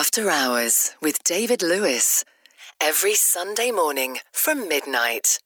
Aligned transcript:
After 0.00 0.30
Hours 0.30 0.94
with 1.02 1.22
David 1.22 1.62
Lewis. 1.62 2.24
Every 2.80 3.12
Sunday 3.12 3.70
morning 3.70 4.20
from 4.32 4.66
midnight. 4.66 5.38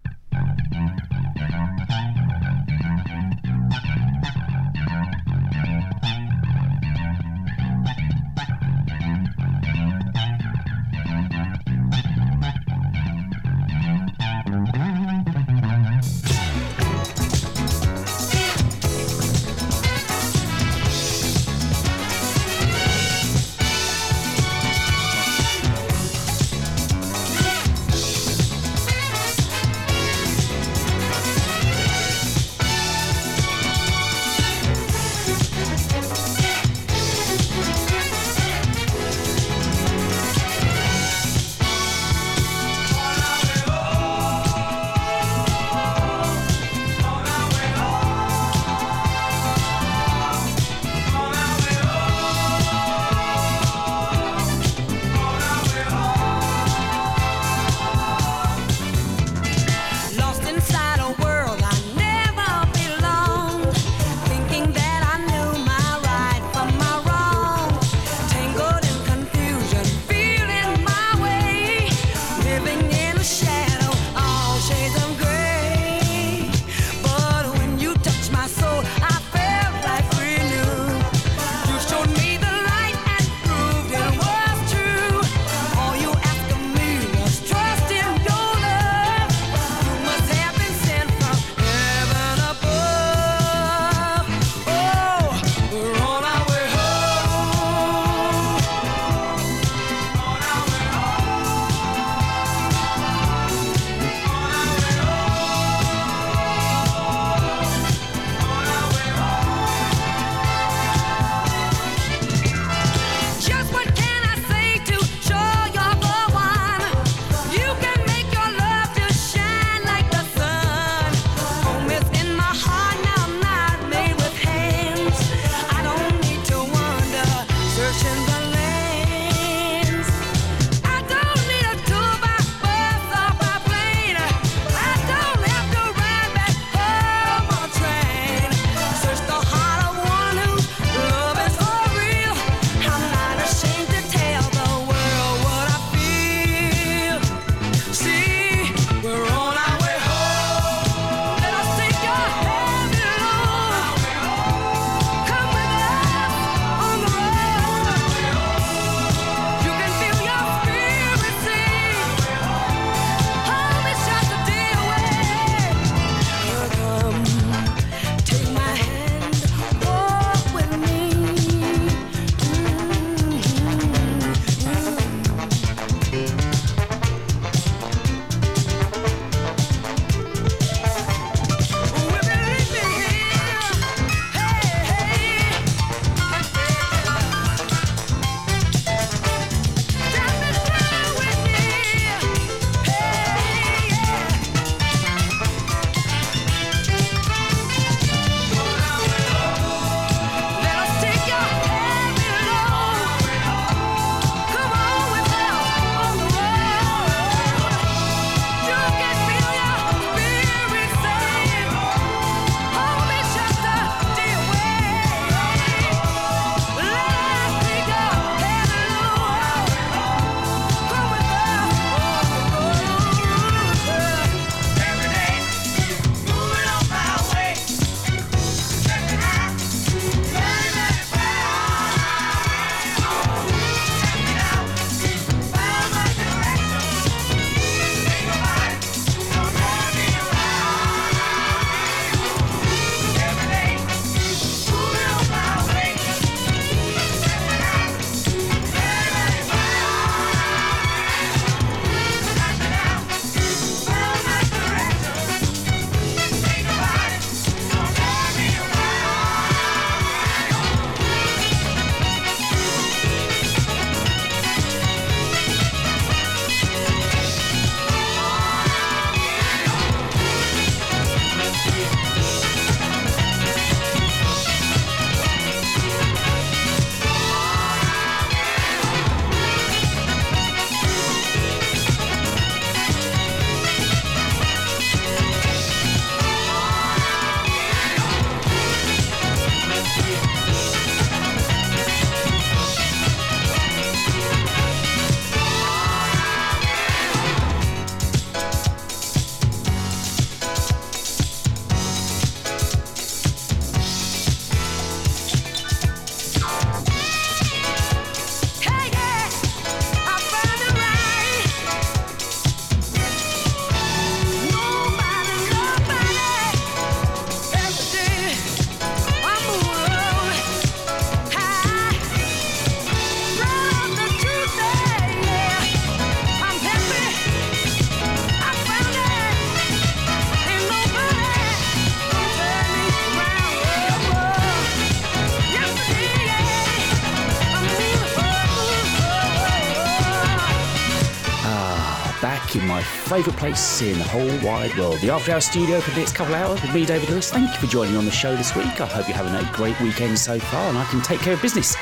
favourite 343.17 343.39
place 343.39 343.81
in 343.81 343.97
the 343.97 344.05
whole 344.05 344.47
wide 344.47 344.77
world. 344.77 344.99
The 345.01 345.09
After 345.09 345.33
Hours 345.33 345.47
Studio 345.47 345.81
for 345.81 345.91
the 345.93 346.01
next 346.01 346.15
couple 346.15 346.35
of 346.35 346.41
hours 346.43 346.61
with 346.61 346.75
me, 346.75 346.85
David 346.85 347.09
Lewis. 347.09 347.31
Thank 347.31 347.51
you 347.51 347.59
for 347.59 347.67
joining 347.67 347.97
on 347.97 348.05
the 348.05 348.11
show 348.11 348.37
this 348.37 348.55
week. 348.55 348.79
I 348.79 348.85
hope 348.85 349.09
you're 349.09 349.17
having 349.17 349.35
a 349.35 349.51
great 349.55 349.81
weekend 349.81 350.19
so 350.19 350.39
far 350.39 350.69
and 350.69 350.77
I 350.77 350.85
can 350.85 351.01
take 351.01 351.21
care 351.21 351.33
of 351.33 351.41
business 351.41 351.75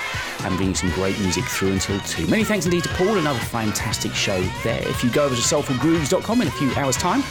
and 0.44 0.56
bring 0.56 0.68
you 0.68 0.74
some 0.76 0.90
great 0.90 1.18
music 1.18 1.42
through 1.46 1.72
until 1.72 1.98
two. 2.02 2.24
Many 2.28 2.44
thanks 2.44 2.66
indeed 2.66 2.84
to 2.84 2.88
Paul, 2.90 3.18
another 3.18 3.40
fantastic 3.40 4.14
show 4.14 4.40
there. 4.62 4.86
If 4.86 5.02
you 5.02 5.10
go 5.10 5.24
over 5.24 5.34
to 5.34 5.40
soulfulgrooves.com 5.40 6.40
in 6.40 6.46
a 6.46 6.52
few 6.52 6.72
hours' 6.76 6.96
time, 6.96 7.24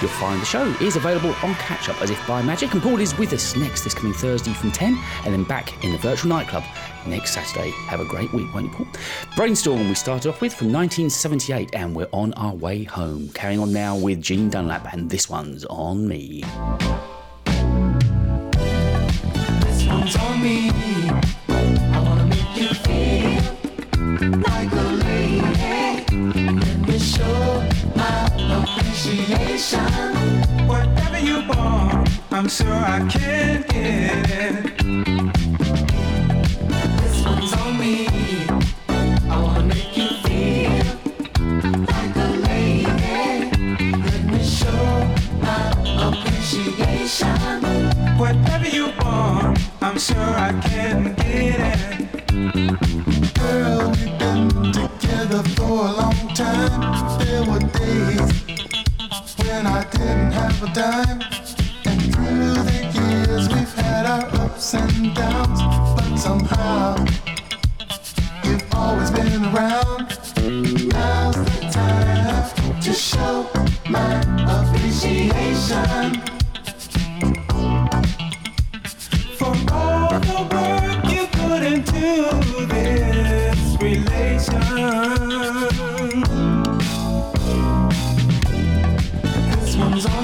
you'll 0.00 0.10
find 0.12 0.40
the 0.40 0.46
show 0.46 0.64
is 0.80 0.96
available 0.96 1.34
on 1.42 1.54
catch 1.56 1.90
up 1.90 2.00
as 2.00 2.08
if 2.08 2.26
by 2.26 2.40
magic. 2.40 2.72
And 2.72 2.82
Paul 2.82 2.98
is 2.98 3.18
with 3.18 3.34
us 3.34 3.54
next 3.56 3.84
this 3.84 3.92
coming 3.92 4.14
Thursday 4.14 4.54
from 4.54 4.72
10 4.72 4.98
and 5.26 5.34
then 5.34 5.44
back 5.44 5.84
in 5.84 5.92
the 5.92 5.98
virtual 5.98 6.30
nightclub 6.30 6.64
next 7.06 7.32
Saturday. 7.34 7.70
Have 7.88 8.00
a 8.00 8.04
great 8.04 8.32
week, 8.32 8.52
won't 8.54 8.66
you, 8.66 8.72
Paul? 8.72 8.86
Brainstorm, 9.36 9.88
we 9.88 9.94
started 9.94 10.28
off 10.28 10.40
with 10.40 10.54
from 10.54 10.72
1978, 10.72 11.70
and 11.74 11.94
we're 11.94 12.08
on 12.12 12.32
our 12.34 12.54
way 12.54 12.84
home. 12.84 13.28
Carrying 13.30 13.60
on 13.60 13.72
now 13.72 13.96
with 13.96 14.20
Gene 14.20 14.50
Dunlap, 14.50 14.92
and 14.92 15.10
this 15.10 15.28
one's 15.28 15.64
on 15.66 16.06
me. 16.06 16.42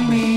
me. 0.04 0.35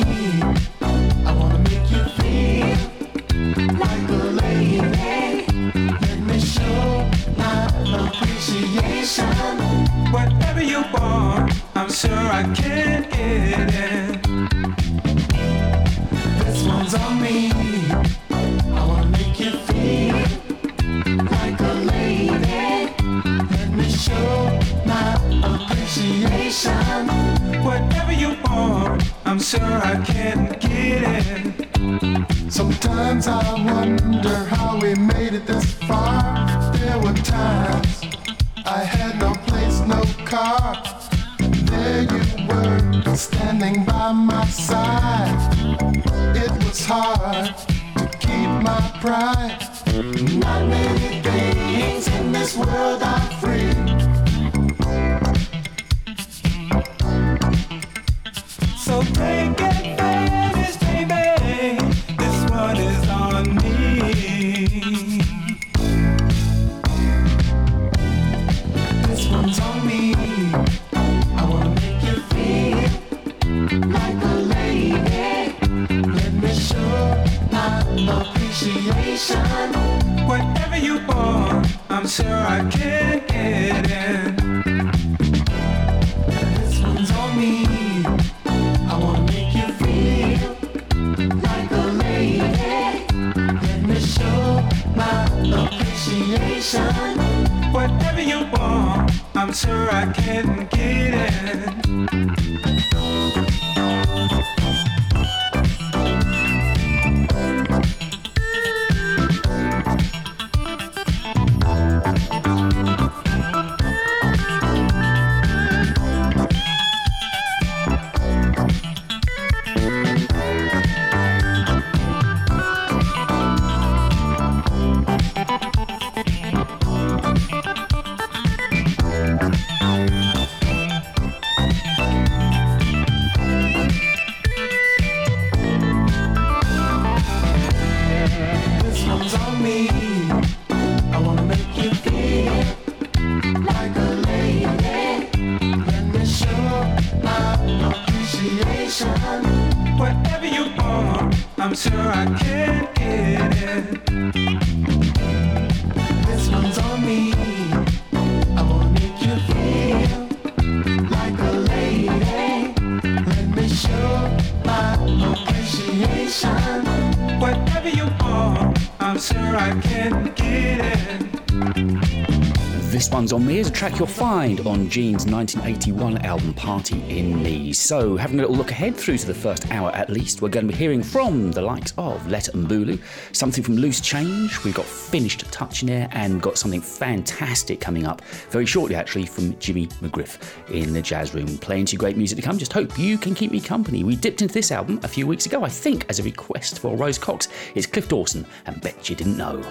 One's 173.30 173.44
on 173.44 173.48
me 173.48 173.60
is 173.60 173.68
a 173.68 173.72
track 173.72 174.00
you'll 174.00 174.08
find 174.08 174.60
on 174.62 174.90
Gene's 174.90 175.28
1981 175.28 176.26
album 176.26 176.52
Party 176.56 177.00
in 177.16 177.44
Me. 177.44 177.72
So, 177.72 178.18
having 178.18 178.40
a 178.40 178.42
little 178.42 178.56
look 178.56 178.72
ahead 178.72 178.98
through 178.98 179.20
to 179.20 179.28
the 179.28 179.36
first 179.36 179.70
hour 179.70 179.92
at 179.92 180.10
least, 180.10 180.42
we're 180.42 180.50
going 180.50 180.66
to 180.66 180.74
be 180.74 180.76
hearing 180.76 181.04
from 181.04 181.52
the 181.52 181.62
likes 181.62 181.94
of 182.00 182.26
Letta 182.28 182.54
Mbulu, 182.54 183.00
something 183.32 183.64
from 183.64 183.76
Loose 183.76 184.02
Change, 184.02 184.64
we've 184.64 184.74
got 184.74 184.86
Finished 184.86 185.42
Touch 185.52 185.84
in 185.84 185.90
there, 185.90 186.10
and 186.14 186.42
got 186.42 186.58
something 186.58 186.82
fantastic 186.82 187.80
coming 187.80 188.08
up 188.08 188.24
very 188.50 188.66
shortly 188.66 188.96
actually 188.96 189.28
from 189.28 189.56
Jimmy 189.60 189.86
McGriff 190.02 190.40
in 190.74 190.92
the 190.92 191.02
Jazz 191.02 191.36
Room. 191.36 191.60
Plenty 191.60 191.98
of 191.98 192.00
great 192.00 192.18
music 192.18 192.38
to 192.38 192.42
come, 192.42 192.58
just 192.58 192.74
hope 192.74 192.98
you 192.98 193.20
can 193.20 193.36
keep 193.36 193.52
me 193.52 193.60
company. 193.60 194.04
We 194.04 194.16
dipped 194.16 194.42
into 194.42 194.56
this 194.56 194.72
album 194.72 195.00
a 195.04 195.08
few 195.08 195.28
weeks 195.28 195.46
ago, 195.46 195.64
I 195.64 195.70
think, 195.70 196.08
as 196.10 196.18
a 196.18 196.24
request 196.24 196.80
for 196.80 196.98
Rose 196.98 197.20
Cox. 197.20 197.48
It's 197.76 197.86
Cliff 197.86 198.08
Dawson, 198.08 198.48
and 198.66 198.82
bet 198.82 199.08
you 199.08 199.16
didn't 199.16 199.38
know. 199.38 199.62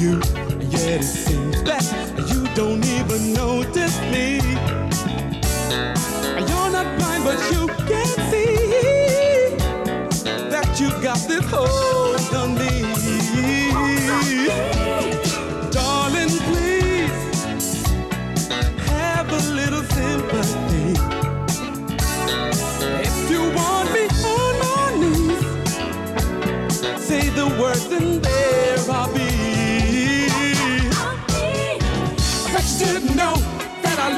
You, 0.00 0.18
yet 0.70 1.00
it 1.00 1.02
seems 1.02 1.62
that 1.62 1.84
you 2.32 2.46
don't 2.54 2.82
even 2.86 3.34
notice 3.34 4.00
me. 4.12 4.40
You're 6.48 6.70
not 6.70 6.88
blind, 6.98 7.24
but 7.24 7.38
you 7.52 7.66
can 7.86 8.06
see 8.30 8.56
that 10.48 10.80
you 10.80 10.88
got 11.02 11.18
this 11.28 11.44
hold 11.50 11.89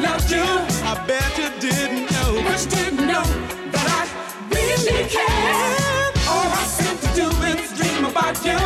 loved 0.02 0.30
you. 0.30 0.44
I 0.90 0.94
bet 1.06 1.30
you 1.38 1.48
didn't 1.60 2.10
know. 2.12 2.30
You 2.48 2.56
didn't 2.76 3.06
know 3.06 3.26
that 3.74 3.86
I 3.98 4.02
really 4.54 5.04
care. 5.16 6.06
All 6.32 6.48
I 6.60 6.64
seem 6.76 6.96
to 7.04 7.10
do 7.20 7.26
is 7.50 7.62
dream 7.78 8.04
about 8.12 8.36
you. 8.48 8.60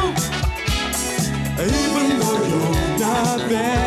Even 1.58 2.06
though 2.20 2.42
you're 2.50 2.98
not 2.98 3.38
there, 3.48 3.85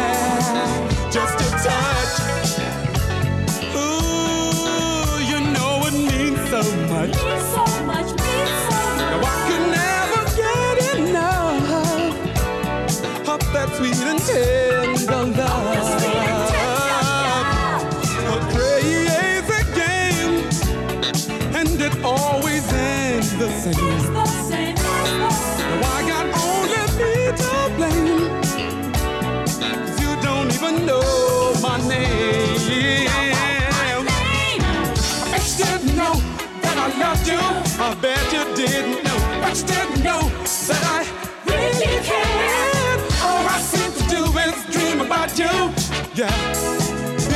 Yeah. 46.19 46.27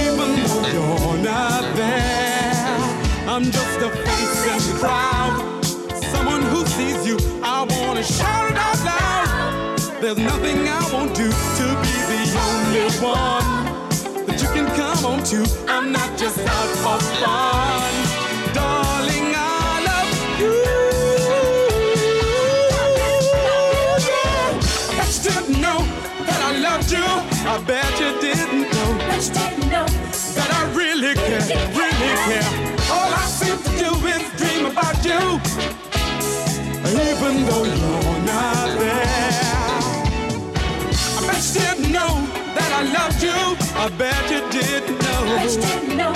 Even 0.04 0.44
though 0.44 0.68
you're 0.68 1.18
not 1.24 1.74
there, 1.78 3.30
I'm 3.30 3.46
just 3.46 3.80
a 3.80 3.90
face 3.90 4.44
in 4.44 4.74
the 4.74 4.80
crowd. 4.82 5.64
Someone 6.12 6.42
who 6.42 6.66
sees 6.66 7.08
you, 7.08 7.18
I 7.42 7.64
wanna 7.64 8.04
shout 8.04 8.52
it 8.52 8.58
out 8.58 8.84
loud. 8.84 9.80
There's 10.02 10.18
nothing 10.18 10.68
I 10.68 10.84
won't 10.92 11.16
do 11.16 11.30
to 11.30 11.66
be 11.86 11.96
the 12.12 12.24
only 12.50 12.90
one 13.00 14.26
that 14.26 14.42
you 14.42 14.50
can 14.50 14.68
come 14.76 15.06
on 15.06 15.24
to. 15.32 15.48
I'm 15.70 15.94
not 15.94 16.20
just 16.20 16.40
out 16.40 16.70
for 16.84 17.00
fun. 17.24 17.73
Really 31.50 32.16
care. 32.28 32.50
All 32.92 33.12
I 33.12 33.26
seem 33.26 33.58
to 33.58 33.72
do 33.78 33.92
is 34.08 34.24
dream 34.40 34.66
about 34.66 35.04
you. 35.04 35.40
Even 36.86 37.46
though 37.48 37.66
you're 37.66 38.20
not 38.24 38.68
there. 38.80 39.34
I 41.18 41.22
bet 41.28 41.44
you 41.54 41.62
didn't 41.62 41.92
know 41.92 42.14
that 42.56 42.72
I 42.72 42.84
loved 42.98 43.22
you. 43.24 43.40
I 43.76 43.90
bet 43.98 44.32
you 44.32 44.42
didn't 44.52 45.00
know 45.00 46.14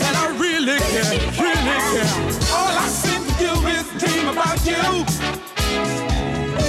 that 0.00 0.14
I 0.16 0.26
really 0.38 0.78
care, 0.78 1.10
really 1.36 1.78
care. 1.92 2.12
All 2.56 2.72
I 2.72 2.88
seem 2.88 3.22
to 3.26 3.32
do 3.38 3.52
is 3.76 3.86
dream 4.00 4.28
about 4.28 4.60
you. 4.64 5.04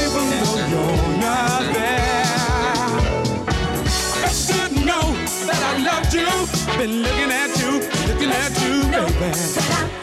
Even 0.01 0.25
though 0.41 0.59
you're 0.71 1.17
not 1.19 1.61
there. 1.73 2.25
I 4.11 4.21
bet 4.21 4.35
you 4.35 4.53
didn't 4.53 4.85
know 4.85 5.05
that 5.47 5.61
I 5.61 5.73
loved 5.89 6.13
you. 6.13 6.29
Been 6.77 7.03
looking 7.03 7.31
at 7.31 7.31
you, 7.31 7.31
looking 7.31 7.31
at 7.31 7.50
you, 9.21 10.00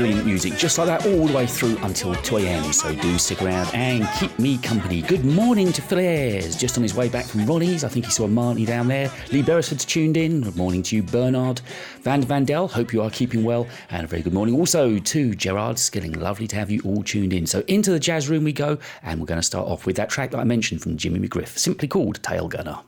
brilliant 0.00 0.24
music, 0.24 0.56
just 0.56 0.78
like 0.78 0.86
that, 0.86 1.04
all 1.06 1.26
the 1.26 1.36
way 1.36 1.46
through 1.46 1.76
until 1.82 2.14
2 2.14 2.38
a.m. 2.38 2.72
So 2.72 2.94
do 2.94 3.18
stick 3.18 3.42
around 3.42 3.70
and 3.74 4.08
keep 4.18 4.36
me 4.38 4.56
company. 4.56 5.02
Good 5.02 5.26
morning 5.26 5.72
to 5.72 5.82
Phil 5.82 5.98
Ayres, 5.98 6.56
just 6.56 6.78
on 6.78 6.82
his 6.82 6.94
way 6.94 7.10
back 7.10 7.26
from 7.26 7.44
Ronnie's. 7.44 7.84
I 7.84 7.88
think 7.88 8.06
he 8.06 8.10
saw 8.10 8.26
Marty 8.26 8.64
down 8.64 8.88
there. 8.88 9.12
Lee 9.30 9.42
Beresford's 9.42 9.84
tuned 9.84 10.16
in. 10.16 10.40
Good 10.40 10.56
morning 10.56 10.82
to 10.84 10.96
you, 10.96 11.02
Bernard. 11.02 11.60
Van 12.00 12.22
Vandel, 12.22 12.70
hope 12.70 12.94
you 12.94 13.02
are 13.02 13.10
keeping 13.10 13.44
well. 13.44 13.66
And 13.90 14.04
a 14.04 14.06
very 14.06 14.22
good 14.22 14.32
morning 14.32 14.54
also 14.54 14.98
to 14.98 15.34
Gerard 15.34 15.78
Skilling. 15.78 16.14
Lovely 16.14 16.46
to 16.46 16.56
have 16.56 16.70
you 16.70 16.80
all 16.86 17.02
tuned 17.02 17.34
in. 17.34 17.46
So 17.46 17.62
into 17.68 17.90
the 17.90 18.00
jazz 18.00 18.30
room 18.30 18.44
we 18.44 18.54
go, 18.54 18.78
and 19.02 19.20
we're 19.20 19.26
going 19.26 19.40
to 19.40 19.46
start 19.46 19.68
off 19.68 19.84
with 19.84 19.96
that 19.96 20.08
track 20.08 20.30
that 20.30 20.40
I 20.40 20.44
mentioned 20.44 20.80
from 20.80 20.96
Jimmy 20.96 21.28
McGriff, 21.28 21.58
simply 21.58 21.88
called 21.88 22.22
Tail 22.22 22.48
Gunner. 22.48 22.78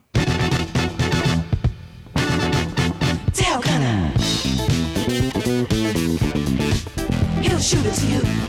Shoot 7.73 7.93
to 7.93 8.07
you. 8.07 8.42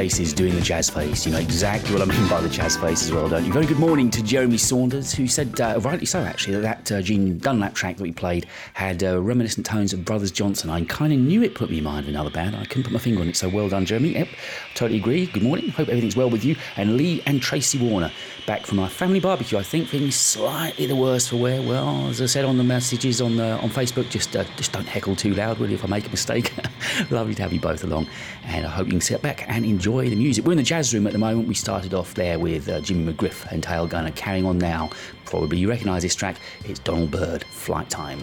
Faces 0.00 0.32
doing 0.32 0.54
the 0.54 0.62
jazz 0.62 0.88
face. 0.88 1.26
You 1.26 1.32
know 1.32 1.38
exactly 1.40 1.92
what 1.92 2.00
I 2.00 2.06
mean 2.06 2.26
by 2.26 2.40
the 2.40 2.48
jazz 2.48 2.74
face 2.74 3.02
as 3.02 3.12
well, 3.12 3.28
don't 3.28 3.44
you? 3.44 3.52
Very 3.52 3.66
good 3.66 3.78
morning 3.78 4.08
to 4.12 4.22
Jeremy 4.22 4.56
Saunders, 4.56 5.12
who 5.12 5.26
said, 5.26 5.60
uh, 5.60 5.78
rightly 5.82 6.06
so 6.06 6.20
actually, 6.20 6.58
that 6.58 6.70
that 6.86 6.92
uh, 6.92 7.02
Gene 7.02 7.36
Dunlap 7.36 7.74
track 7.74 7.98
that 7.98 8.02
we 8.02 8.10
played 8.10 8.46
had 8.72 9.04
uh, 9.04 9.20
reminiscent 9.20 9.66
tones 9.66 9.92
of 9.92 10.02
Brothers 10.06 10.30
Johnson. 10.30 10.70
I 10.70 10.82
kind 10.86 11.12
of 11.12 11.18
knew 11.18 11.42
it 11.42 11.54
put 11.54 11.68
me 11.68 11.78
in 11.78 11.84
mind 11.84 12.06
of 12.06 12.08
another 12.08 12.30
band. 12.30 12.56
I 12.56 12.64
couldn't 12.64 12.84
put 12.84 12.92
my 12.92 12.98
finger 12.98 13.20
on 13.20 13.28
it, 13.28 13.36
so 13.36 13.50
well 13.50 13.68
done, 13.68 13.84
Jeremy. 13.84 14.14
Yep, 14.14 14.28
totally 14.74 14.98
agree. 14.98 15.26
Good 15.26 15.42
morning. 15.42 15.68
Hope 15.68 15.88
everything's 15.88 16.16
well 16.16 16.30
with 16.30 16.46
you. 16.46 16.56
And 16.78 16.96
Lee 16.96 17.22
and 17.26 17.42
Tracy 17.42 17.76
Warner 17.76 18.10
back 18.46 18.64
from 18.64 18.78
our 18.78 18.88
family 18.88 19.20
barbecue. 19.20 19.58
I 19.58 19.62
think 19.62 19.88
feeling 19.88 20.10
slightly 20.10 20.86
the 20.86 20.96
worse 20.96 21.28
for 21.28 21.36
wear. 21.36 21.60
Well, 21.60 22.06
as 22.08 22.22
I 22.22 22.26
said 22.26 22.46
on 22.46 22.56
the 22.56 22.64
messages 22.64 23.20
on 23.20 23.36
the, 23.36 23.50
on 23.58 23.68
Facebook, 23.68 24.08
just 24.08 24.34
uh, 24.34 24.44
just 24.56 24.72
don't 24.72 24.86
heckle 24.86 25.14
too 25.14 25.34
loud, 25.34 25.58
really. 25.58 25.74
If 25.74 25.84
I 25.84 25.88
make 25.88 26.06
a 26.06 26.10
mistake. 26.10 26.52
Lovely 27.10 27.34
to 27.34 27.42
have 27.42 27.52
you 27.52 27.60
both 27.60 27.84
along, 27.84 28.06
and 28.44 28.66
I 28.66 28.68
hope 28.68 28.86
you 28.86 28.92
can 28.92 29.00
sit 29.00 29.22
back 29.22 29.48
and 29.48 29.64
enjoy 29.64 30.10
the 30.10 30.16
music. 30.16 30.44
We're 30.44 30.52
in 30.52 30.58
the 30.58 30.64
jazz 30.64 30.92
room 30.92 31.06
at 31.06 31.12
the 31.12 31.18
moment. 31.18 31.48
We 31.48 31.54
started 31.54 31.94
off 31.94 32.14
there 32.14 32.38
with 32.38 32.68
uh, 32.68 32.80
Jimmy 32.80 33.12
McGriff 33.12 33.50
and 33.50 33.62
Tail 33.62 33.86
Gunner. 33.86 34.10
Carrying 34.12 34.44
on 34.44 34.58
now, 34.58 34.90
probably 35.24 35.58
you 35.58 35.68
recognise 35.68 36.02
this 36.02 36.14
track. 36.14 36.36
It's 36.64 36.78
Donald 36.80 37.10
Byrd, 37.10 37.44
Flight 37.44 37.88
Time. 37.88 38.18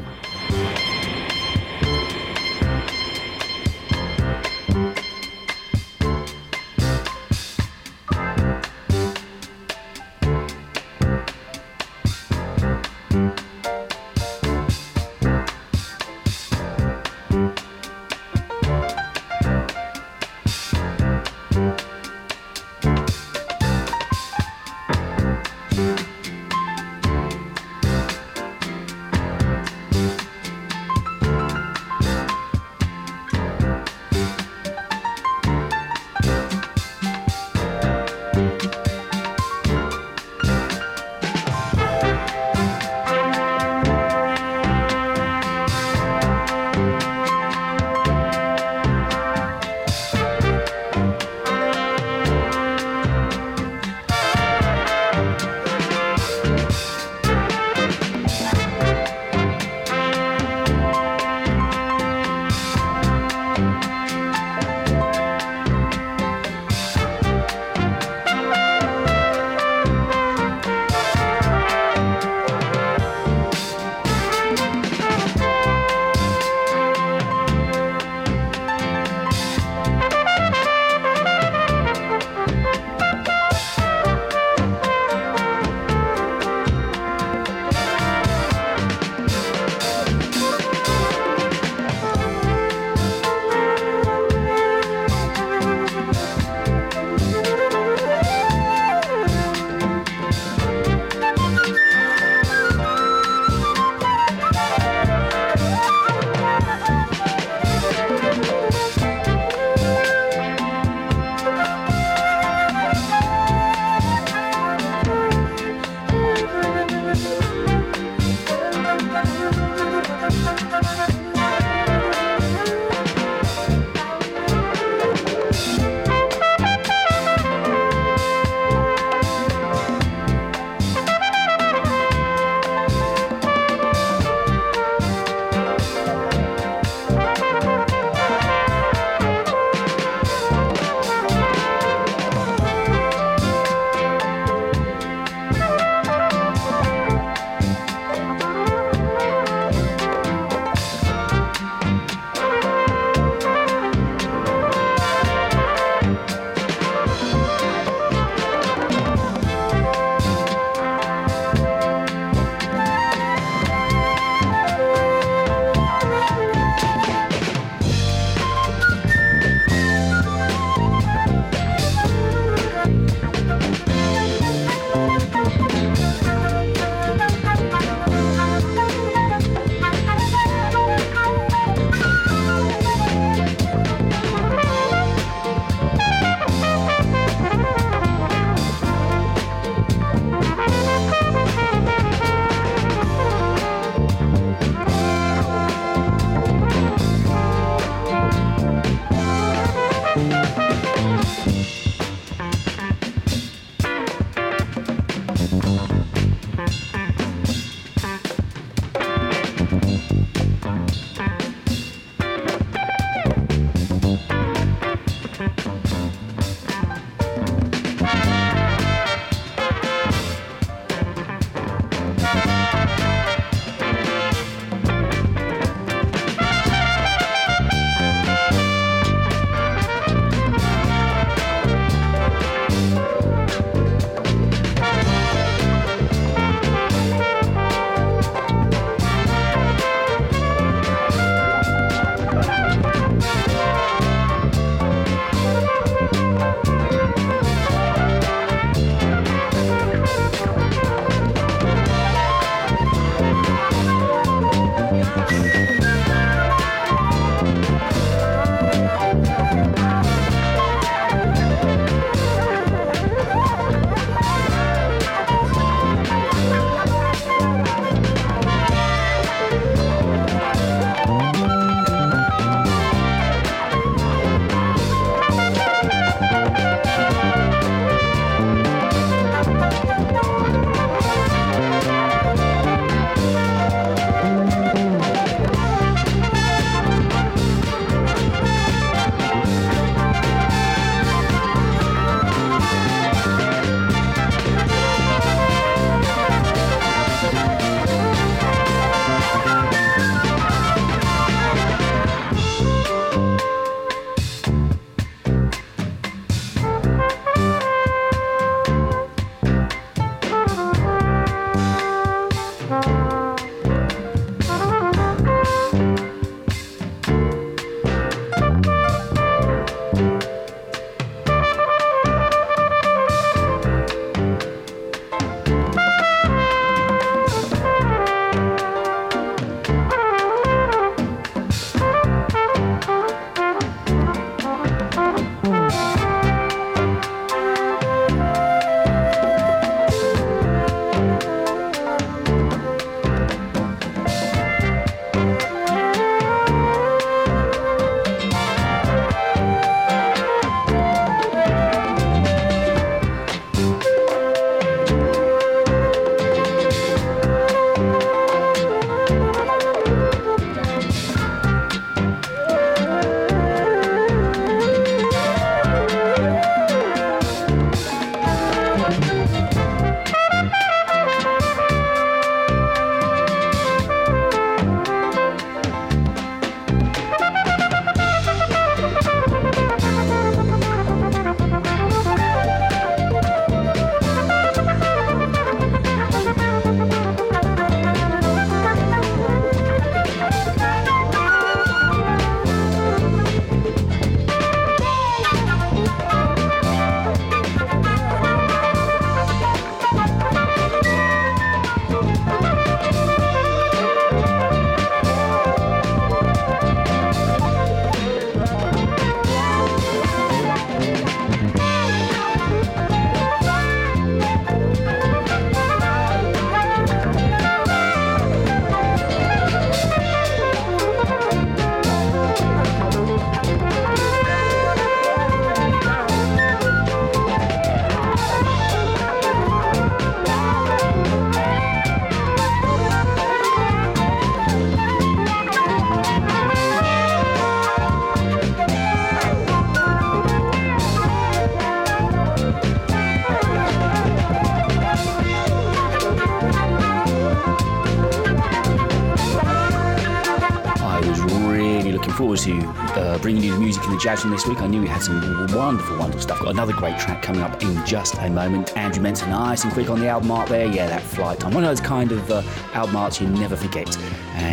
Jazz 454.08 454.22
from 454.22 454.32
this 454.32 454.48
week. 454.48 454.62
I 454.62 454.68
knew 454.68 454.80
we 454.80 454.88
had 454.88 455.04
some 455.04 455.20
wonderful, 455.54 455.98
wonderful 455.98 456.22
stuff. 456.22 456.40
Got 456.40 456.52
another 456.52 456.72
great 456.72 456.98
track 456.98 457.22
coming 457.22 457.42
up 457.42 457.62
in 457.62 457.86
just 457.86 458.16
a 458.20 458.30
moment. 458.30 458.78
Andrew 458.78 459.04
Menton, 459.04 459.32
nice 459.32 459.66
and 459.66 459.74
quick 459.74 459.90
on 459.90 460.00
the 460.00 460.08
album 460.08 460.32
art 460.32 460.48
there. 460.48 460.66
Yeah, 460.66 460.88
that 460.88 461.02
flight 461.02 461.42
time. 461.42 461.54
One 461.54 461.66
of 461.66 461.70
those 461.70 461.82
kind 461.86 462.14
of 462.14 462.32
uh, 462.32 462.42
album 462.72 462.96
arts 462.96 463.20
you 463.20 463.28
never 463.28 463.58
forget. 463.58 463.98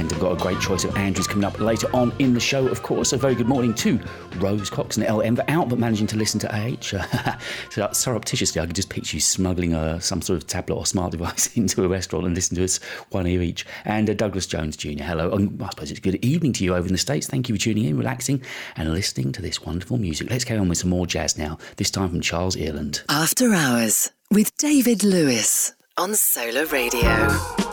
And 0.05 0.13
I've 0.13 0.21
got 0.21 0.33
a 0.33 0.37
great 0.37 0.61
choice 0.61 0.85
of 0.85 0.95
Andrews 0.99 1.27
coming 1.27 1.45
up 1.45 1.59
later 1.59 1.89
on 1.97 2.13
in 2.19 2.35
the 2.35 2.41
show, 2.41 2.69
of 2.69 2.83
course. 2.83 3.15
A 3.15 3.17
very 3.17 3.35
good 3.35 3.49
morning 3.49 3.73
to 3.77 3.99
Rose 4.37 4.69
Cox 4.69 4.99
and 4.99 5.09
LM 5.09 5.35
for 5.35 5.45
out, 5.49 5.71
but 5.71 5.79
managing 5.79 6.07
to 6.09 6.19
listen 6.19 6.39
to 6.41 6.55
AH. 6.55 7.39
so 7.71 7.89
surreptitiously, 7.91 8.61
I 8.61 8.67
could 8.67 8.77
just 8.77 8.91
picture 8.91 9.17
you 9.17 9.23
smuggling 9.23 9.73
uh, 9.73 9.99
some 10.01 10.21
sort 10.21 10.37
of 10.37 10.47
tablet 10.47 10.77
or 10.77 10.85
smart 10.85 11.13
device 11.13 11.47
into 11.57 11.83
a 11.85 11.89
restaurant 11.89 12.27
and 12.27 12.35
listen 12.35 12.55
to 12.57 12.65
us 12.65 12.81
one 13.13 13.27
ear 13.27 13.41
each. 13.41 13.65
And 13.87 14.11
uh, 14.11 14.13
Douglas 14.13 14.47
Jones 14.47 14.77
Jr., 14.77 15.05
hello. 15.05 15.33
And 15.33 15.63
I 15.63 15.71
suppose 15.71 15.91
it's 15.91 16.01
good 16.01 16.23
evening 16.23 16.53
to 16.53 16.65
you 16.65 16.75
over 16.75 16.87
in 16.87 16.93
the 16.93 16.99
States. 16.99 17.27
Thank 17.27 17.49
you 17.49 17.55
for 17.55 17.61
tuning 17.63 17.87
in, 17.87 17.97
relaxing, 17.97 18.43
and 18.77 18.93
listening 18.93 19.33
to 19.33 19.41
this 19.41 19.63
wonderful 19.63 19.97
music. 19.97 20.29
Let's 20.29 20.45
carry 20.45 20.61
on 20.61 20.69
with 20.69 20.77
some 20.77 20.91
more 20.91 21.07
jazz 21.07 21.39
now, 21.39 21.57
this 21.79 21.91
time 21.91 22.11
from 22.11 22.21
Charles 22.21 22.57
Earland. 22.57 23.03
After 23.09 23.55
Hours 23.55 24.11
with 24.31 24.55
David 24.59 25.03
Lewis 25.03 25.73
on 25.97 26.15
Solar 26.15 26.67
Radio. 26.67 27.64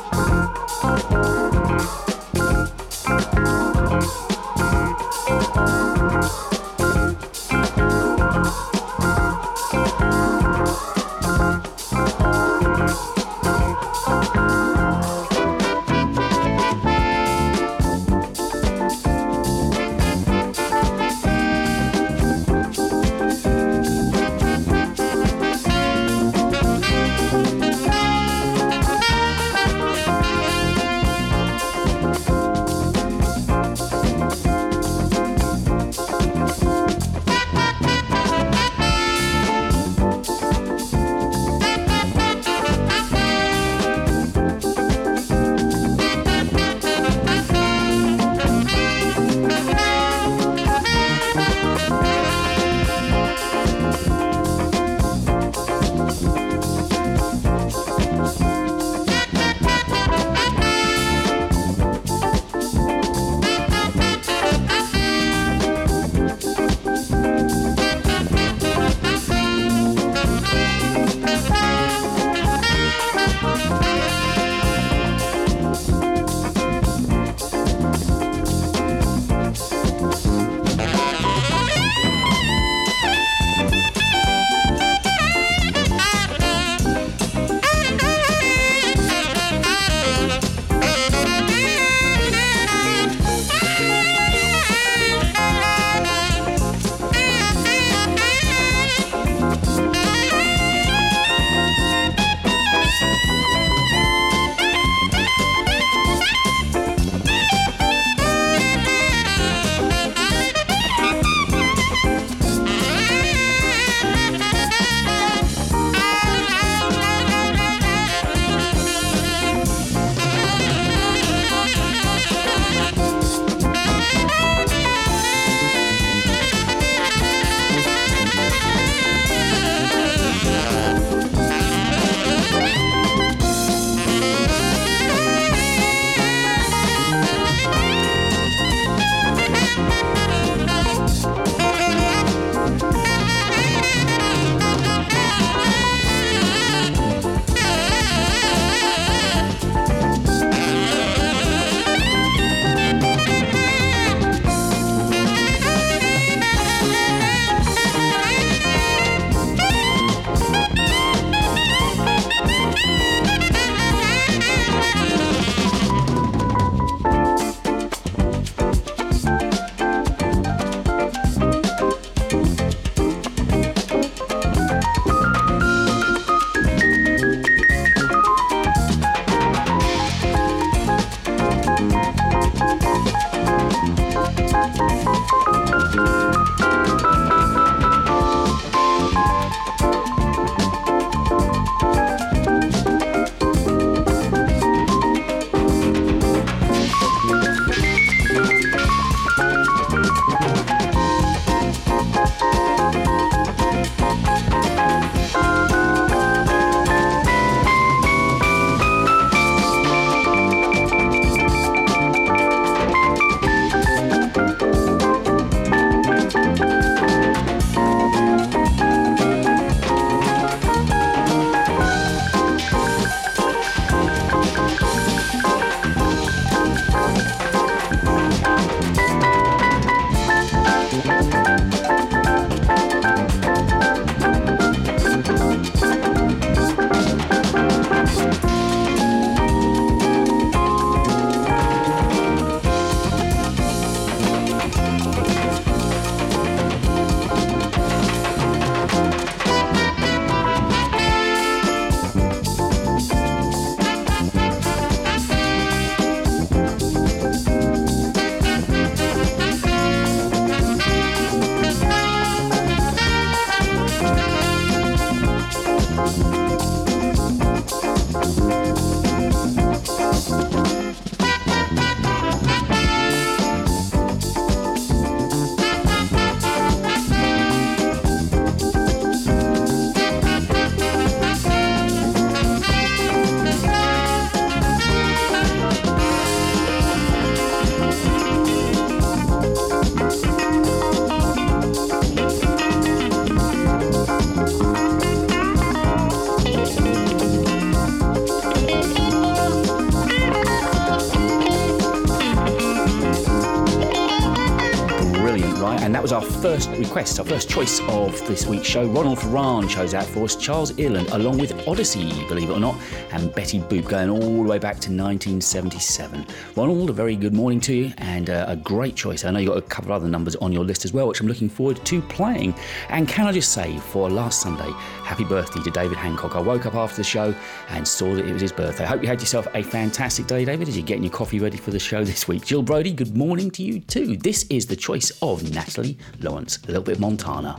First 306.52 306.70
request, 306.72 307.18
our 307.18 307.26
first 307.26 307.50
choice 307.50 307.80
of 307.88 308.28
this 308.28 308.46
week's 308.46 308.68
show. 308.68 308.86
Ronald 308.86 309.20
Ferran 309.20 309.70
chose 309.70 309.94
out 309.94 310.04
for 310.04 310.26
us 310.26 310.36
Charles 310.36 310.74
Earland, 310.74 311.10
along 311.14 311.38
with 311.38 311.66
Odyssey, 311.66 312.10
believe 312.28 312.50
it 312.50 312.54
or 312.54 312.60
not, 312.60 312.76
and 313.12 313.34
Betty 313.34 313.60
Boop, 313.60 313.88
going 313.88 314.10
all 314.10 314.44
the 314.44 314.50
way 314.50 314.60
back 314.60 314.80
to 314.82 314.90
1977. 314.90 316.26
Ronald, 316.56 316.90
a 316.90 316.94
very 316.94 317.16
good 317.16 317.34
morning 317.34 317.60
to 317.62 317.74
you, 317.74 317.94
and 317.98 318.30
uh, 318.30 318.46
a 318.48 318.56
great 318.56 318.96
choice. 318.96 319.26
I 319.26 319.32
know 319.32 319.40
you've 319.40 319.50
got 319.50 319.58
a 319.58 319.62
couple 319.62 319.92
of 319.92 320.02
other 320.02 320.10
numbers 320.10 320.36
on 320.38 320.52
your 320.52 320.64
list 320.64 320.86
as 320.86 320.94
well, 320.94 321.08
which 321.08 321.22
I'm 321.22 321.28
looking 321.28 321.50
forward 321.50 321.84
to 321.86 322.02
playing. 322.04 322.54
And 322.90 323.08
can 323.08 323.28
I 323.28 323.32
just 323.32 323.52
say, 323.52 323.78
for 323.78 324.10
last 324.10 324.42
Sunday, 324.42 324.72
happy 325.04 325.24
birthday 325.24 325.62
to 325.62 325.72
David 325.72 325.98
Hancock. 325.98 326.36
I 326.36 326.42
woke 326.42 326.66
up 326.66 326.76
after 326.76 326.98
the 326.98 327.04
show 327.04 327.34
and 327.70 327.88
saw 327.88 328.14
that 328.16 328.26
it 328.26 328.34
was 328.34 328.42
his 328.42 328.52
birthday. 328.52 328.86
I 328.86 328.88
Hope 328.88 329.02
you 329.02 329.08
had 329.08 329.20
yourself 329.20 329.48
a 329.54 329.64
fantastic 329.64 330.28
day, 330.28 330.46
David, 330.46 330.68
as 330.68 330.78
you're 330.78 330.86
getting 330.86 331.04
your 331.04 331.14
coffee 331.14 331.40
ready 331.40 331.58
for 331.58 331.72
the 331.72 331.80
show 331.80 332.04
this 332.04 332.28
week. 332.28 332.46
Jill 332.46 332.62
Brody, 332.62 332.92
good 332.92 333.16
morning 333.16 333.52
to 333.52 333.64
you 333.64 333.80
too. 333.80 334.18
This 334.18 334.46
is 334.50 334.66
the 334.66 334.76
choice 334.76 335.12
of 335.22 335.52
Natalie 335.54 335.98
Lawrence, 336.20 336.60
a 336.64 336.68
little 336.68 336.84
bit 336.84 337.00
Montana. 337.00 337.58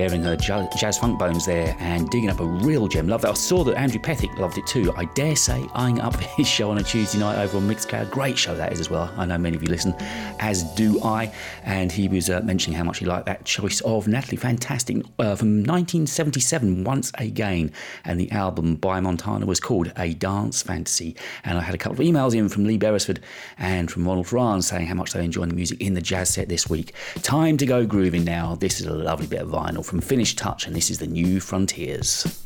Bearing 0.00 0.22
her 0.22 0.34
jazz, 0.34 0.66
jazz 0.80 0.96
funk 0.96 1.18
bones 1.18 1.44
there 1.44 1.76
and 1.78 2.08
digging 2.08 2.30
up 2.30 2.40
a 2.40 2.44
real 2.46 2.88
gem. 2.88 3.06
Love 3.06 3.20
that. 3.20 3.32
I 3.32 3.34
saw 3.34 3.62
that 3.64 3.76
Andrew 3.76 4.00
Pethick 4.00 4.34
loved 4.38 4.56
it 4.56 4.66
too. 4.66 4.94
I 4.96 5.04
dare 5.04 5.36
say, 5.36 5.68
eyeing 5.74 6.00
up 6.00 6.18
his 6.38 6.48
show 6.48 6.70
on 6.70 6.78
a 6.78 6.82
Tuesday 6.82 7.18
night 7.18 7.36
over 7.38 7.58
on 7.58 7.68
Mixcloud. 7.68 8.10
Great 8.10 8.38
show 8.38 8.54
that 8.54 8.72
is 8.72 8.80
as 8.80 8.88
well. 8.88 9.12
I 9.18 9.26
know 9.26 9.36
many 9.36 9.56
of 9.56 9.62
you 9.62 9.68
listen, 9.68 9.94
as 10.40 10.62
do 10.74 11.00
I. 11.02 11.32
And 11.64 11.92
he 11.92 12.08
was 12.08 12.28
uh, 12.28 12.40
mentioning 12.40 12.76
how 12.76 12.84
much 12.84 12.98
he 12.98 13.06
liked 13.06 13.26
that 13.26 13.44
choice 13.44 13.80
of 13.82 14.08
Natalie. 14.08 14.36
Fantastic. 14.36 14.98
Uh, 15.18 15.36
from 15.36 15.58
1977, 15.64 16.84
Once 16.84 17.12
Again. 17.18 17.72
And 18.04 18.18
the 18.18 18.30
album 18.32 18.76
by 18.76 19.00
Montana 19.00 19.46
was 19.46 19.60
called 19.60 19.92
A 19.96 20.14
Dance 20.14 20.62
Fantasy. 20.62 21.16
And 21.44 21.58
I 21.58 21.62
had 21.62 21.74
a 21.74 21.78
couple 21.78 22.00
of 22.00 22.06
emails 22.06 22.34
in 22.34 22.48
from 22.48 22.64
Lee 22.64 22.78
Beresford 22.78 23.20
and 23.58 23.90
from 23.90 24.06
Ronald 24.06 24.32
Ryan 24.32 24.62
saying 24.62 24.86
how 24.86 24.94
much 24.94 25.12
they 25.12 25.24
enjoyed 25.24 25.50
the 25.50 25.54
music 25.54 25.80
in 25.80 25.94
the 25.94 26.00
jazz 26.00 26.30
set 26.30 26.48
this 26.48 26.68
week. 26.68 26.94
Time 27.22 27.56
to 27.58 27.66
go 27.66 27.86
grooving 27.86 28.24
now. 28.24 28.54
This 28.56 28.80
is 28.80 28.86
a 28.86 28.94
lovely 28.94 29.26
bit 29.26 29.42
of 29.42 29.48
vinyl 29.48 29.84
from 29.84 30.00
Finished 30.00 30.38
Touch, 30.38 30.66
and 30.66 30.74
this 30.74 30.90
is 30.90 30.98
the 30.98 31.06
New. 31.06 31.40
Frontiers 31.40 32.39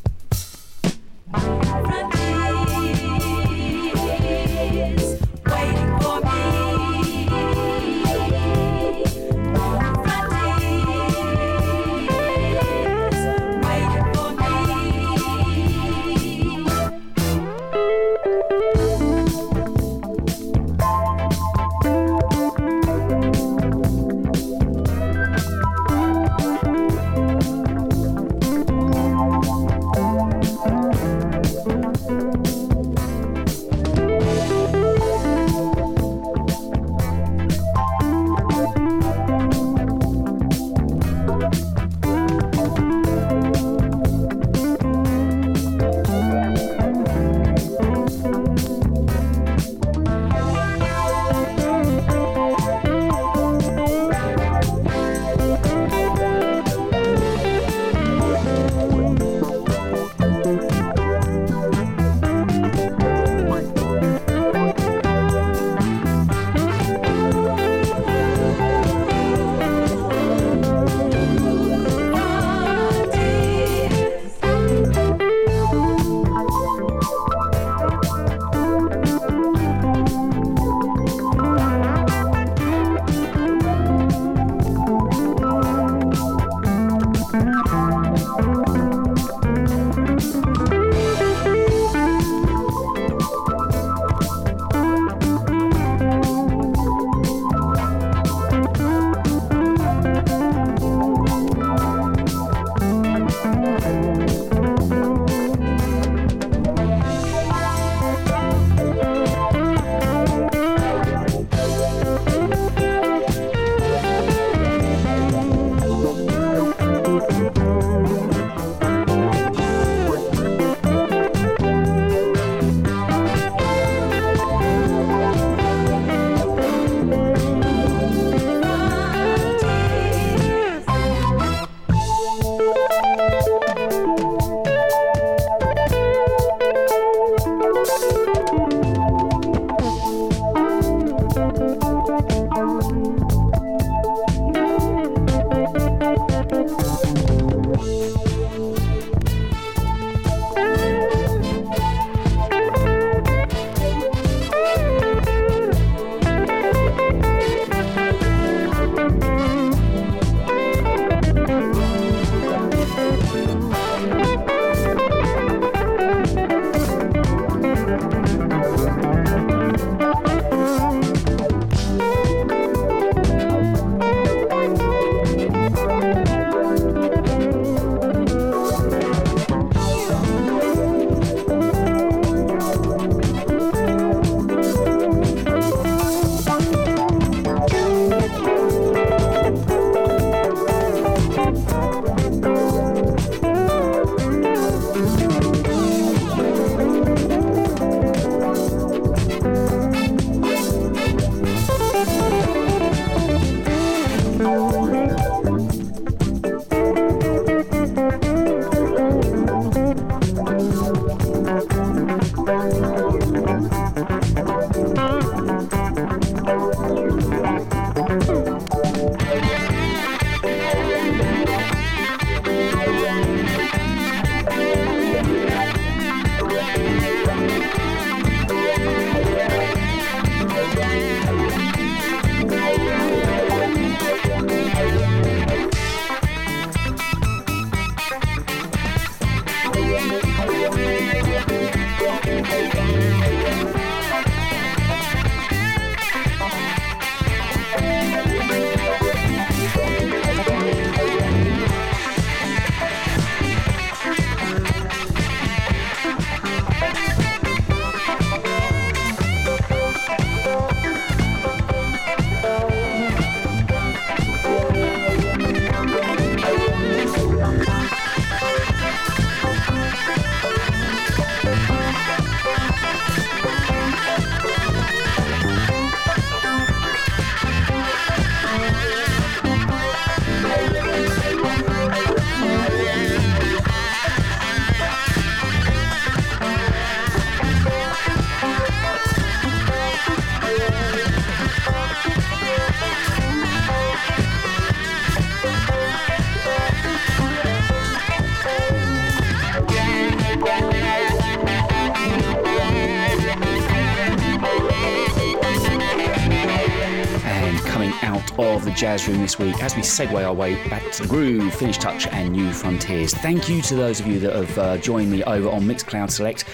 baseball 308.37 308.44
of 308.55 308.63
the 308.63 308.71
Jazz 308.71 309.05
Room 309.07 309.19
this 309.19 309.37
week 309.37 309.61
as 309.61 309.75
we 309.75 309.81
segue 309.81 310.25
our 310.25 310.33
way 310.33 310.55
back 310.69 310.89
to 310.93 311.01
the 311.01 311.09
groove, 311.09 311.53
Finished 311.53 311.81
Touch, 311.81 312.07
and 312.07 312.31
New 312.31 312.53
Frontiers. 312.53 313.13
Thank 313.13 313.49
you 313.49 313.61
to 313.63 313.75
those 313.75 313.99
of 313.99 314.07
you 314.07 314.17
that 314.19 314.33
have 314.33 314.57
uh, 314.57 314.77
joined 314.77 315.11
me 315.11 315.23
over 315.25 315.49
on 315.49 315.63
Mixcloud 315.63 316.09
Select. 316.09 316.45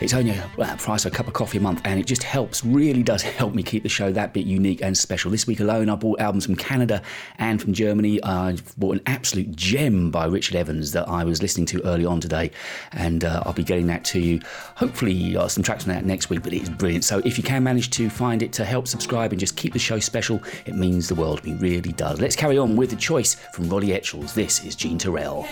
It's 0.00 0.14
only 0.14 0.30
a 0.30 0.50
well, 0.56 0.74
price 0.78 1.04
of 1.04 1.12
a 1.12 1.14
cup 1.14 1.26
of 1.26 1.34
coffee 1.34 1.58
a 1.58 1.60
month, 1.60 1.82
and 1.84 2.00
it 2.00 2.06
just 2.06 2.22
helps, 2.22 2.64
really 2.64 3.02
does 3.02 3.20
help 3.38 3.54
me 3.54 3.62
keep 3.62 3.82
the 3.82 3.88
show 3.90 4.10
that 4.10 4.32
bit 4.32 4.46
unique 4.46 4.80
and 4.80 4.96
special. 4.96 5.30
This 5.30 5.46
week 5.46 5.60
alone, 5.60 5.90
I 5.90 5.94
bought 5.94 6.20
albums 6.20 6.46
from 6.46 6.56
Canada 6.56 7.02
and 7.36 7.60
from 7.60 7.74
Germany. 7.74 8.22
I 8.24 8.56
bought 8.78 8.96
an 8.96 9.02
absolute 9.04 9.54
gem 9.54 10.10
by 10.10 10.24
Richard 10.24 10.56
Evans 10.56 10.92
that 10.92 11.06
I 11.06 11.24
was 11.24 11.42
listening 11.42 11.66
to 11.66 11.84
early 11.84 12.06
on 12.06 12.18
today, 12.18 12.50
and 12.92 13.24
uh, 13.24 13.42
I'll 13.44 13.52
be 13.52 13.62
getting 13.62 13.88
that 13.88 14.02
to 14.06 14.18
you. 14.18 14.40
Hopefully, 14.76 15.36
uh, 15.36 15.48
some 15.48 15.62
tracks 15.62 15.84
from 15.84 15.92
that 15.92 16.06
next 16.06 16.30
week, 16.30 16.42
but 16.42 16.54
it's 16.54 16.70
brilliant. 16.70 17.04
So 17.04 17.18
if 17.26 17.36
you 17.36 17.44
can 17.44 17.62
manage 17.62 17.90
to 17.90 18.08
find 18.08 18.42
it 18.42 18.54
to 18.54 18.64
help 18.64 18.88
subscribe 18.88 19.32
and 19.32 19.38
just 19.38 19.56
keep 19.56 19.74
the 19.74 19.78
show 19.78 19.98
special, 19.98 20.40
it 20.64 20.74
means 20.74 21.08
the 21.08 21.14
world. 21.14 21.42
Really 21.54 21.92
does. 21.92 22.20
Let's 22.20 22.36
carry 22.36 22.58
on 22.58 22.76
with 22.76 22.90
the 22.90 22.96
choice 22.96 23.34
from 23.52 23.68
Roddy 23.68 23.92
Etchells. 23.92 24.34
This 24.34 24.64
is 24.64 24.74
Jean 24.74 24.98
Terrell. 24.98 25.46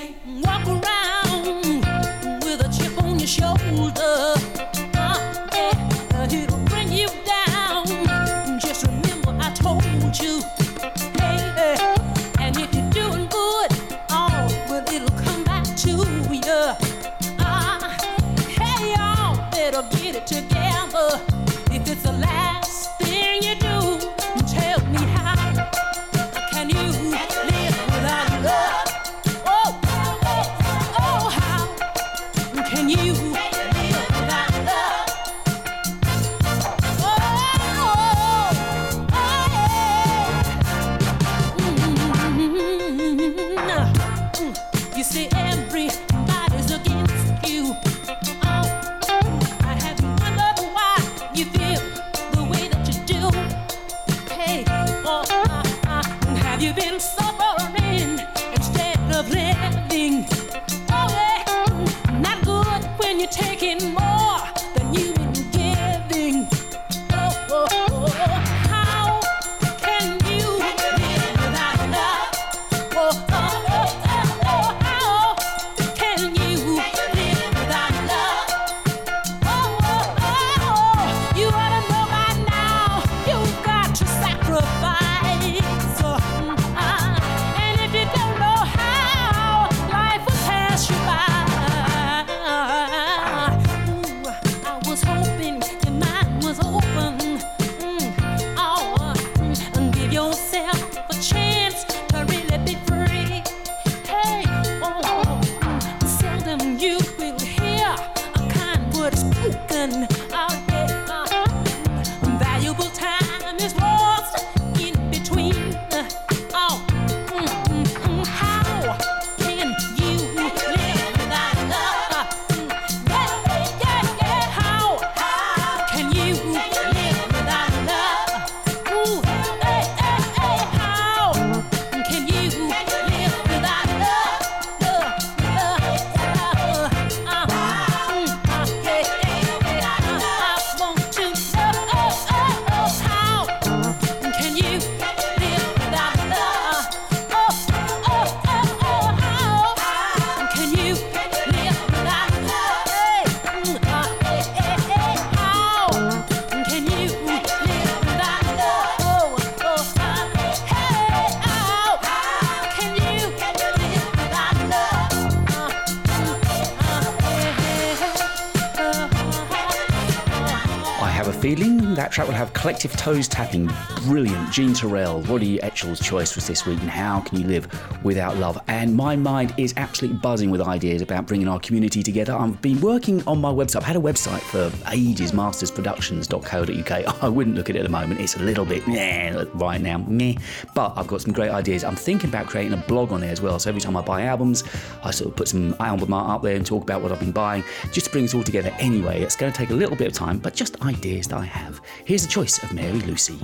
Toes 173.09 173.27
tapping. 173.27 173.71
Brilliant. 174.03 174.53
Jean 174.53 174.75
Terrell, 174.75 175.23
Roddy 175.23 175.59
Etchell's 175.63 175.99
choice 175.99 176.35
was 176.35 176.47
this 176.47 176.67
week, 176.67 176.79
and 176.81 176.91
how 176.91 177.21
can 177.21 177.41
you 177.41 177.47
live 177.47 177.67
without 178.09 178.37
love? 178.39 178.59
And 178.67 178.97
my 178.97 179.15
mind 179.15 179.55
is 179.57 179.73
absolutely 179.77 180.19
buzzing 180.19 180.51
with 180.51 180.61
ideas 180.61 181.03
about 181.03 181.27
bringing 181.27 181.47
our 181.47 181.61
community 181.61 182.03
together. 182.03 182.35
I've 182.35 182.61
been 182.61 182.81
working 182.81 183.23
on 183.29 183.41
my 183.41 183.53
website. 183.53 183.77
I've 183.77 183.85
had 183.85 183.97
a 183.97 184.01
website 184.01 184.41
for 184.41 184.73
ages, 184.93 185.31
mastersproductions.co.uk. 185.31 187.23
I 187.23 187.29
wouldn't 187.29 187.55
look 187.55 187.71
at 187.71 187.77
it 187.77 187.81
at 187.81 187.85
the 187.85 187.91
moment. 187.91 188.21
It's 188.21 188.35
a 188.37 188.43
little 188.43 188.65
bit 188.65 188.89
meh 188.89 189.45
right 189.55 189.81
now, 189.81 189.99
meh. 189.99 190.35
But 190.75 190.95
I've 190.97 191.07
got 191.07 191.21
some 191.21 191.33
great 191.33 191.51
ideas. 191.51 191.85
I'm 191.85 191.95
thinking 191.95 192.31
about 192.31 192.47
creating 192.47 192.73
a 192.73 192.83
blog 192.89 193.13
on 193.13 193.21
there 193.21 193.31
as 193.31 193.41
well. 193.41 193.59
So 193.59 193.69
every 193.69 193.81
time 193.81 193.97
I 193.97 194.03
buy 194.03 194.23
albums, 194.23 194.65
I 195.05 195.11
sort 195.13 195.31
of 195.31 195.37
put 195.37 195.47
some 195.47 195.77
album 195.79 196.13
art 196.13 196.31
up 196.31 196.43
there 196.43 196.57
and 196.57 196.67
talk 196.67 196.83
about 196.83 197.03
what 197.03 197.13
I've 197.13 197.21
been 197.21 197.33
buying, 197.33 197.63
just 197.93 198.07
to 198.07 198.13
bring 198.13 198.25
us 198.25 198.35
all 198.35 198.43
together 198.43 198.75
anyway. 198.79 199.21
It's 199.21 199.37
going 199.37 199.53
to 199.53 199.57
take 199.59 199.71
a 199.71 199.75
little 199.75 199.97
bit 199.97 200.09
of 200.09 200.15
time, 200.15 200.39
but 200.39 200.55
just 200.55 200.81
ideas 200.83 201.29
that 201.29 201.39
I 201.39 201.45
have. 201.45 201.81
Here's 202.05 202.25
a 202.25 202.29
choice 202.29 202.63
of 202.63 202.73
Mary 202.73 203.01
Lucy. 203.01 203.39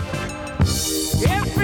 Every 1.29 1.64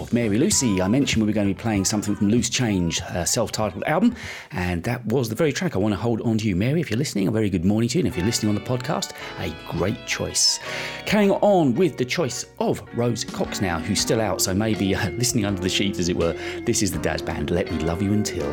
of 0.00 0.12
Mary 0.12 0.38
Lucy. 0.38 0.80
I 0.80 0.88
mentioned 0.88 1.22
we 1.22 1.26
were 1.26 1.34
going 1.34 1.48
to 1.48 1.54
be 1.54 1.60
playing 1.60 1.84
something 1.84 2.16
from 2.16 2.28
Loose 2.28 2.48
Change, 2.48 3.00
a 3.10 3.26
self 3.26 3.52
titled 3.52 3.84
album, 3.84 4.14
and 4.50 4.82
that 4.84 5.04
was 5.06 5.28
the 5.28 5.34
very 5.34 5.52
track 5.52 5.76
I 5.76 5.78
want 5.78 5.92
to 5.92 6.00
hold 6.00 6.20
on 6.22 6.38
to 6.38 6.48
you. 6.48 6.56
Mary, 6.56 6.80
if 6.80 6.90
you're 6.90 6.98
listening, 6.98 7.28
a 7.28 7.30
very 7.30 7.50
good 7.50 7.64
morning 7.64 7.88
to 7.90 7.98
you, 7.98 8.00
and 8.00 8.08
if 8.08 8.16
you're 8.16 8.26
listening 8.26 8.48
on 8.48 8.54
the 8.54 8.68
podcast, 8.68 9.12
a 9.38 9.54
great 9.70 10.06
choice. 10.06 10.58
Carrying 11.06 11.32
on 11.32 11.74
with 11.74 11.96
the 11.96 12.04
choice 12.04 12.46
of 12.58 12.82
Rose 12.96 13.24
Cox 13.24 13.60
now, 13.60 13.78
who's 13.78 14.00
still 14.00 14.20
out, 14.20 14.40
so 14.40 14.54
maybe 14.54 14.94
uh, 14.94 15.10
listening 15.18 15.44
under 15.44 15.60
the 15.60 15.68
sheets, 15.68 15.98
as 15.98 16.08
it 16.08 16.16
were. 16.16 16.32
This 16.64 16.82
is 16.82 16.90
the 16.90 16.98
Dazz 16.98 17.22
Band, 17.22 17.50
Let 17.50 17.70
Me 17.70 17.78
Love 17.78 18.02
You 18.02 18.12
Until. 18.12 18.50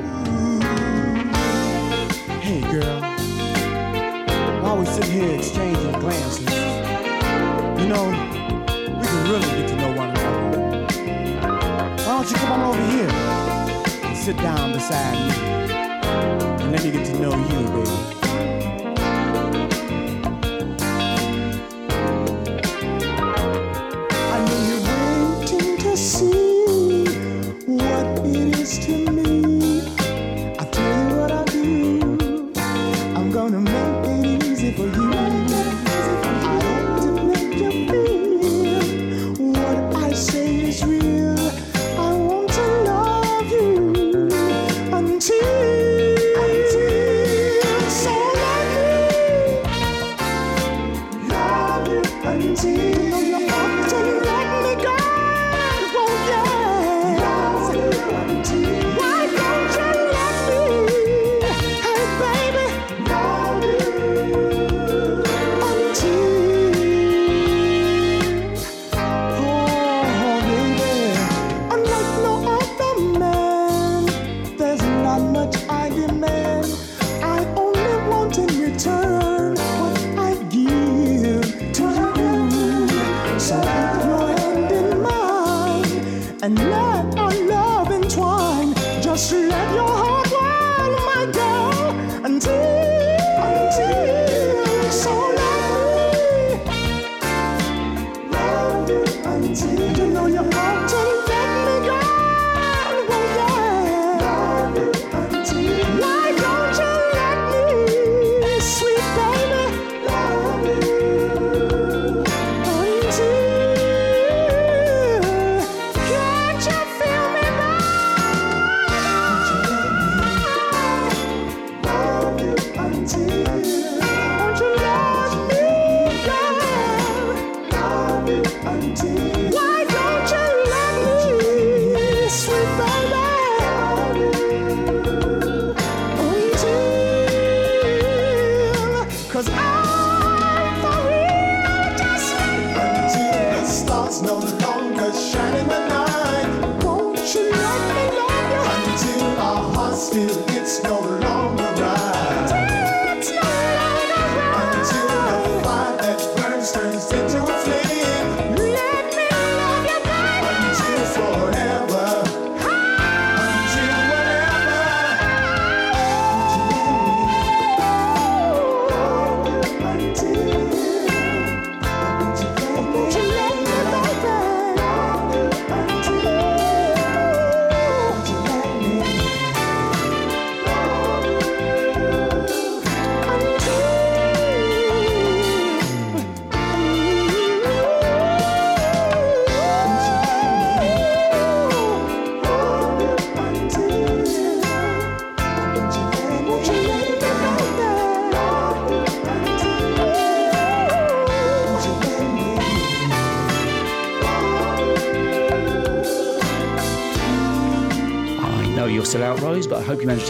Hey, 2.41 2.61
girl. 2.71 3.01
While 4.61 4.79
we 4.79 4.85
sit 4.85 5.05
here 5.05 5.35
exchanging 5.35 5.99
glances, 5.99 6.39
you 7.79 7.87
know, 7.87 8.05
we 8.99 9.05
can 9.05 9.29
really 9.29 9.61
get 9.61 9.69
to 9.69 9.75
know 9.75 9.96
don't 12.27 12.41
you 12.41 12.45
come 12.45 12.59
on 12.59 12.75
over 12.75 12.91
here 12.91 13.09
and 14.03 14.17
sit 14.17 14.35
down 14.37 14.73
beside 14.73 15.13
me 15.13 15.33
and 16.61 16.71
let 16.73 16.83
me 16.83 16.91
get 16.91 17.05
to 17.05 17.17
know 17.19 17.31
you, 17.31 17.85
baby. 17.85 18.16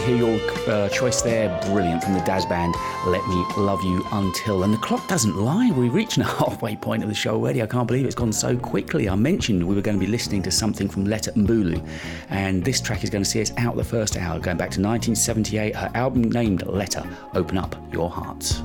Hear 0.08 0.16
your 0.16 0.40
uh, 0.66 0.88
choice 0.88 1.20
there. 1.20 1.50
Brilliant 1.66 2.02
from 2.02 2.14
the 2.14 2.20
Dazz 2.20 2.46
Band. 2.46 2.74
Let 3.06 3.28
me 3.28 3.44
love 3.58 3.84
you 3.84 4.02
until. 4.10 4.62
And 4.62 4.72
the 4.72 4.78
clock 4.78 5.06
doesn't 5.06 5.36
lie. 5.36 5.70
We've 5.70 5.92
reached 5.92 6.16
the 6.16 6.24
halfway 6.38 6.76
point 6.76 7.02
of 7.02 7.10
the 7.10 7.14
show 7.14 7.34
already. 7.34 7.62
I 7.62 7.66
can't 7.66 7.86
believe 7.86 8.06
it's 8.06 8.14
gone 8.14 8.32
so 8.32 8.56
quickly. 8.56 9.06
I 9.06 9.16
mentioned 9.16 9.62
we 9.68 9.74
were 9.74 9.82
going 9.82 10.00
to 10.00 10.02
be 10.02 10.10
listening 10.10 10.42
to 10.44 10.50
something 10.50 10.88
from 10.88 11.04
Letta 11.04 11.32
Mbulu, 11.32 11.86
and 12.30 12.64
this 12.64 12.80
track 12.80 13.04
is 13.04 13.10
going 13.10 13.22
to 13.22 13.28
see 13.28 13.42
us 13.42 13.52
out 13.58 13.76
the 13.76 13.84
first 13.84 14.16
hour, 14.16 14.40
going 14.40 14.56
back 14.56 14.70
to 14.70 14.80
1978. 14.80 15.76
Her 15.76 15.90
album 15.92 16.22
named 16.22 16.64
Letta. 16.64 17.06
Open 17.34 17.58
up 17.58 17.76
your 17.92 18.08
hearts. 18.08 18.62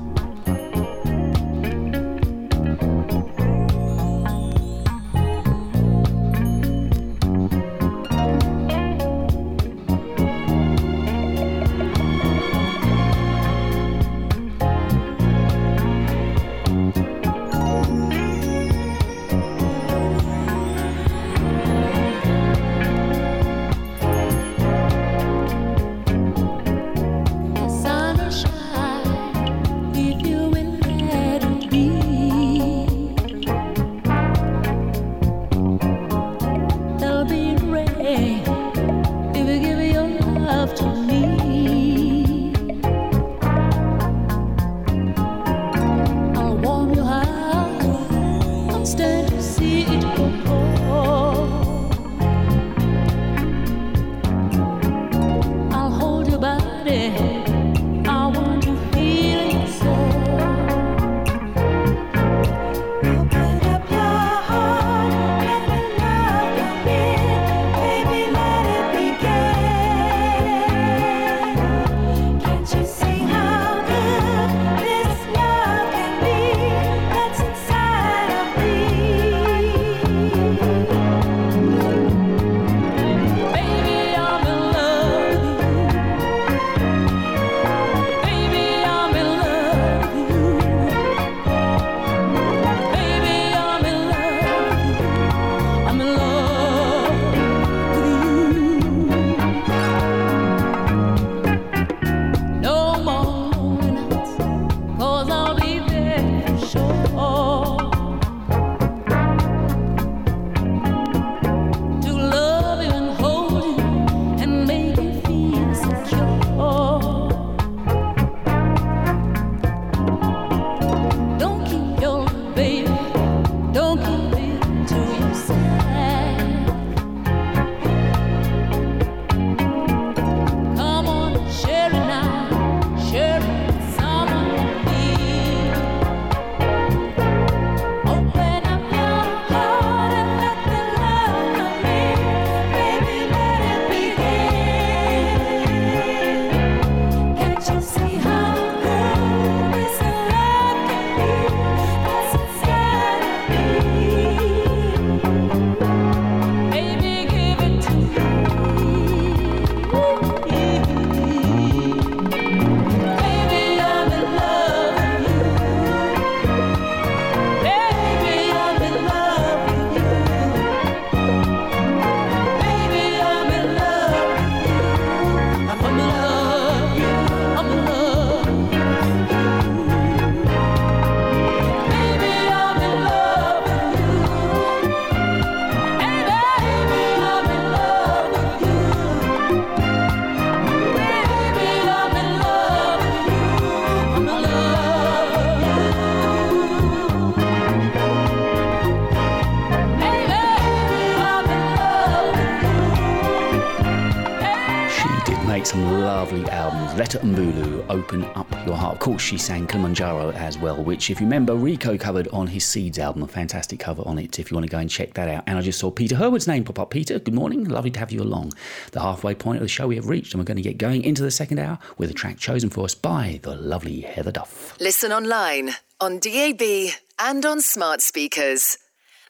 Course, 209.14 209.22
she 209.22 209.38
sang 209.38 209.64
Kilimanjaro 209.64 210.32
as 210.32 210.58
well, 210.58 210.82
which, 210.82 211.08
if 211.08 211.20
you 211.20 211.26
remember, 211.26 211.54
Rico 211.54 211.96
covered 211.96 212.26
on 212.32 212.48
his 212.48 212.66
Seeds 212.66 212.98
album. 212.98 213.22
A 213.22 213.28
fantastic 213.28 213.78
cover 213.78 214.02
on 214.06 214.18
it 214.18 214.40
if 214.40 214.50
you 214.50 214.56
want 214.56 214.66
to 214.66 214.70
go 214.70 214.78
and 214.78 214.90
check 214.90 215.14
that 215.14 215.28
out. 215.28 215.44
And 215.46 215.56
I 215.56 215.60
just 215.60 215.78
saw 215.78 215.92
Peter 215.92 216.16
Herwood's 216.16 216.48
name 216.48 216.64
pop 216.64 216.80
up. 216.80 216.90
Peter, 216.90 217.20
good 217.20 217.32
morning. 217.32 217.62
Lovely 217.62 217.92
to 217.92 218.00
have 218.00 218.10
you 218.10 218.22
along. 218.22 218.54
The 218.90 219.00
halfway 219.00 219.36
point 219.36 219.58
of 219.58 219.62
the 219.62 219.68
show 219.68 219.86
we 219.86 219.94
have 219.94 220.08
reached, 220.08 220.34
and 220.34 220.40
we're 220.40 220.46
going 220.46 220.56
to 220.56 220.64
get 220.64 220.78
going 220.78 221.04
into 221.04 221.22
the 221.22 221.30
second 221.30 221.60
hour 221.60 221.78
with 221.96 222.10
a 222.10 222.12
track 222.12 222.38
chosen 222.38 222.70
for 222.70 222.84
us 222.84 222.96
by 222.96 223.38
the 223.42 223.54
lovely 223.54 224.00
Heather 224.00 224.32
Duff. 224.32 224.74
Listen 224.80 225.12
online, 225.12 225.74
on 226.00 226.18
DAB, 226.18 226.90
and 227.20 227.46
on 227.46 227.60
smart 227.60 228.00
speakers. 228.00 228.78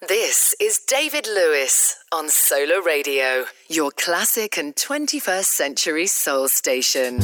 This 0.08 0.54
is 0.58 0.78
David 0.78 1.26
Lewis 1.26 1.94
on 2.10 2.30
Solar 2.30 2.80
Radio, 2.80 3.44
your 3.68 3.90
classic 3.90 4.56
and 4.56 4.74
21st 4.74 5.44
century 5.44 6.06
soul 6.06 6.48
station. 6.48 7.20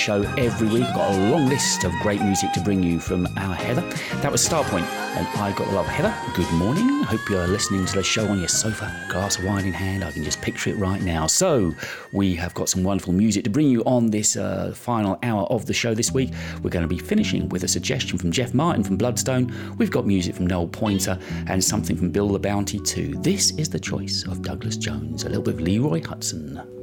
Show 0.00 0.22
every 0.38 0.66
week. 0.68 0.84
We've 0.84 0.94
got 0.94 1.14
a 1.14 1.30
long 1.30 1.46
list 1.46 1.84
of 1.84 1.92
great 2.00 2.22
music 2.22 2.52
to 2.52 2.60
bring 2.60 2.82
you 2.82 2.98
from 2.98 3.28
our 3.36 3.54
Heather. 3.54 3.82
That 4.22 4.32
was 4.32 4.40
Starpoint, 4.48 4.84
and 5.14 5.26
I 5.38 5.52
got 5.52 5.70
love. 5.74 5.86
Heather, 5.86 6.14
good 6.34 6.50
morning. 6.52 7.02
Hope 7.02 7.20
you're 7.28 7.46
listening 7.46 7.84
to 7.84 7.96
the 7.96 8.02
show 8.02 8.26
on 8.26 8.38
your 8.38 8.48
sofa, 8.48 8.90
glass 9.10 9.38
of 9.38 9.44
wine 9.44 9.66
in 9.66 9.74
hand. 9.74 10.02
I 10.02 10.10
can 10.10 10.24
just 10.24 10.40
picture 10.40 10.70
it 10.70 10.76
right 10.76 11.02
now. 11.02 11.26
So, 11.26 11.74
we 12.12 12.34
have 12.36 12.54
got 12.54 12.70
some 12.70 12.82
wonderful 12.82 13.12
music 13.12 13.44
to 13.44 13.50
bring 13.50 13.68
you 13.68 13.82
on 13.84 14.10
this 14.10 14.36
uh, 14.36 14.72
final 14.74 15.18
hour 15.22 15.42
of 15.50 15.66
the 15.66 15.74
show 15.74 15.92
this 15.92 16.12
week. 16.12 16.30
We're 16.62 16.70
going 16.70 16.88
to 16.88 16.88
be 16.88 16.98
finishing 16.98 17.50
with 17.50 17.64
a 17.64 17.68
suggestion 17.68 18.16
from 18.16 18.32
Jeff 18.32 18.54
Martin 18.54 18.82
from 18.82 18.96
Bloodstone. 18.96 19.52
We've 19.76 19.90
got 19.90 20.06
music 20.06 20.34
from 20.34 20.46
Noel 20.46 20.68
Pointer 20.68 21.18
and 21.46 21.62
something 21.62 21.94
from 21.94 22.10
Bill 22.10 22.30
LaBounty 22.30 22.82
too. 22.86 23.16
This 23.18 23.50
is 23.58 23.68
the 23.68 23.80
choice 23.80 24.24
of 24.26 24.40
Douglas 24.40 24.78
Jones, 24.78 25.24
a 25.24 25.28
little 25.28 25.44
bit 25.44 25.56
of 25.56 25.60
Leroy 25.60 26.00
Hutson. 26.00 26.79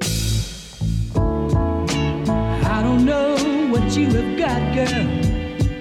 What 3.80 3.96
you 3.96 4.08
have 4.08 4.38
got, 4.38 4.76
girl. 4.76 5.04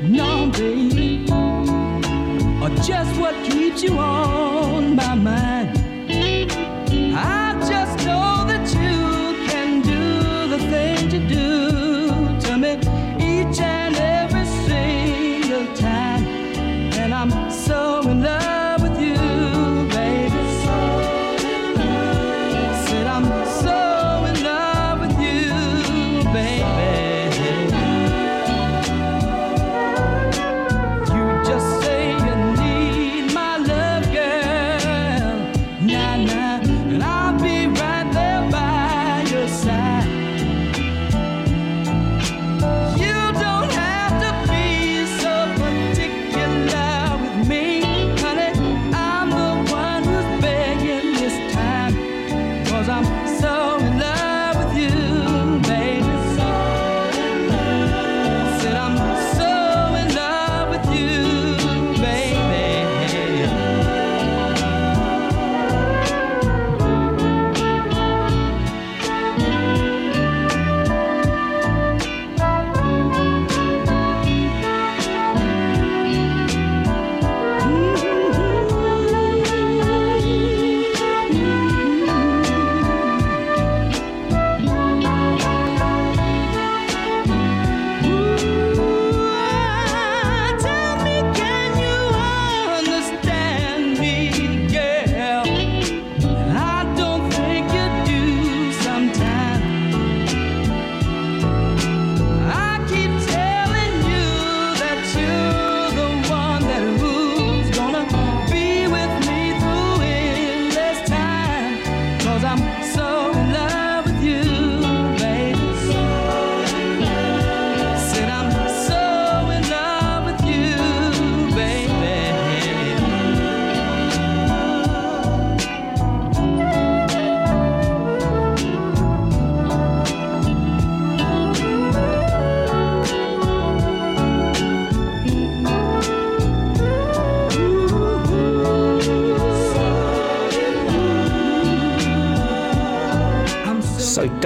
No, 0.03 0.51
baby. 0.51 1.25
Or 2.63 2.71
just 2.85 3.19
what 3.21 3.35
keeps 3.45 3.83
you 3.83 3.99
on 3.99 4.97
my 4.97 5.15
mind. 5.15 5.66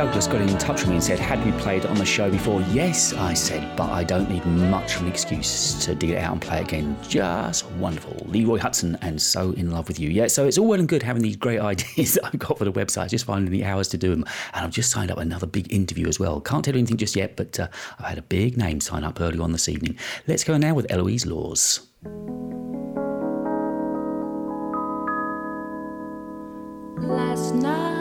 Douglas 0.01 0.27
got 0.28 0.40
in 0.40 0.56
touch 0.56 0.81
with 0.81 0.89
me 0.89 0.94
and 0.94 1.05
said, 1.05 1.18
Had 1.18 1.44
we 1.44 1.52
played 1.60 1.85
on 1.85 1.94
the 1.97 2.06
show 2.06 2.31
before? 2.31 2.62
Yes, 2.72 3.12
I 3.12 3.35
said, 3.35 3.77
but 3.77 3.90
I 3.90 4.02
don't 4.02 4.31
need 4.31 4.47
much 4.47 4.97
of 4.97 5.02
an 5.02 5.09
excuse 5.09 5.74
to 5.85 5.94
dig 5.94 6.09
it 6.09 6.16
out 6.16 6.32
and 6.32 6.40
play 6.40 6.62
again. 6.62 6.97
Just 7.06 7.70
wonderful. 7.72 8.16
Leroy 8.24 8.59
Hutson 8.59 8.97
and 9.02 9.20
So 9.20 9.51
In 9.51 9.70
Love 9.70 9.89
With 9.89 10.01
You. 10.01 10.09
Yeah, 10.09 10.28
so 10.28 10.47
it's 10.47 10.56
all 10.56 10.66
well 10.66 10.81
and 10.81 10.89
good 10.89 11.02
having 11.02 11.22
these 11.22 11.36
great 11.36 11.60
ideas 11.72 12.14
that 12.14 12.24
I've 12.24 12.39
got 12.39 12.56
for 12.56 12.64
the 12.64 12.72
website, 12.72 13.10
just 13.10 13.27
finding 13.27 13.52
the 13.52 13.62
hours 13.62 13.89
to 13.89 13.98
do 13.98 14.09
them. 14.09 14.24
And 14.55 14.64
I've 14.64 14.70
just 14.70 14.90
signed 14.90 15.10
up 15.10 15.18
another 15.18 15.47
big 15.47 15.70
interview 15.70 16.09
as 16.09 16.18
well. 16.18 16.40
Can't 16.40 16.64
tell 16.64 16.72
you 16.72 16.78
anything 16.78 16.97
just 16.97 17.14
yet, 17.14 17.36
but 17.36 17.60
uh, 17.60 17.68
I've 17.98 18.06
had 18.06 18.16
a 18.16 18.22
big 18.22 18.56
name 18.56 18.81
sign 18.81 19.05
up 19.05 19.20
early 19.20 19.39
on 19.39 19.52
this 19.52 19.68
evening. 19.68 19.98
Let's 20.27 20.44
go 20.44 20.56
now 20.56 20.72
with 20.72 20.90
Eloise 20.90 21.27
Laws. 21.27 21.86
Last 26.97 27.55
night 27.55 27.99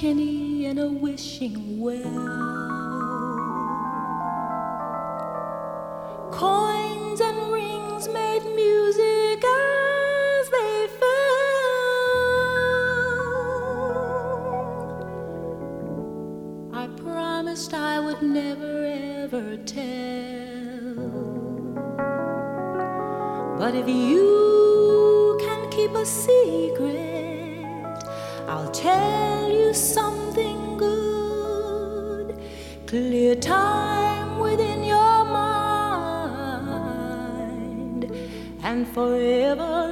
penny 0.00 0.64
in 0.64 0.78
a 0.78 0.86
wishing 0.86 1.80
well. 1.80 2.02
Coins 6.30 7.20
and 7.20 7.52
rings 7.52 8.08
made 8.08 8.44
music 8.54 9.42
as 9.44 10.50
they 10.50 10.86
fell. 11.00 11.38
I 16.72 16.86
promised 17.02 17.74
I 17.74 17.98
would 17.98 18.22
never 18.22 18.84
ever 18.84 19.56
tell. 19.56 20.94
But 23.58 23.74
if 23.74 23.88
you 23.88 25.36
can 25.40 25.68
keep 25.70 25.90
a 25.90 26.06
secret, 26.06 27.64
I'll 28.46 28.70
tell 28.70 29.17
Clear 33.28 33.40
time 33.42 34.38
within 34.38 34.82
your 34.82 35.22
mind, 35.26 36.50
and 38.62 38.88
forever 38.88 39.87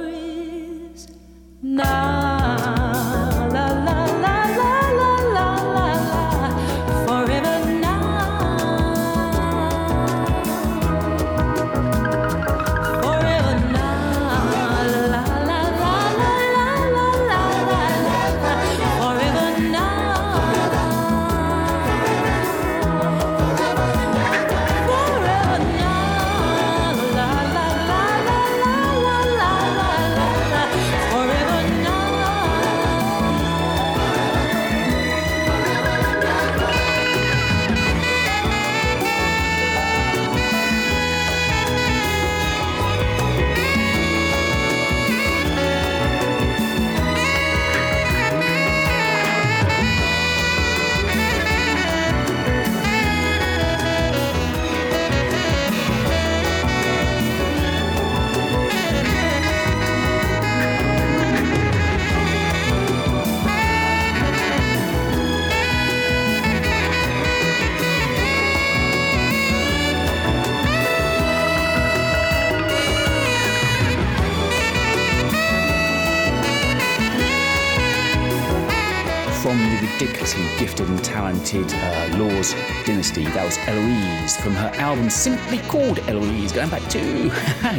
album 84.87 85.09
simply 85.09 85.57
called 85.67 85.99
Eloise, 86.07 86.53
going 86.53 86.69
back 86.69 86.81
to, 86.87 86.99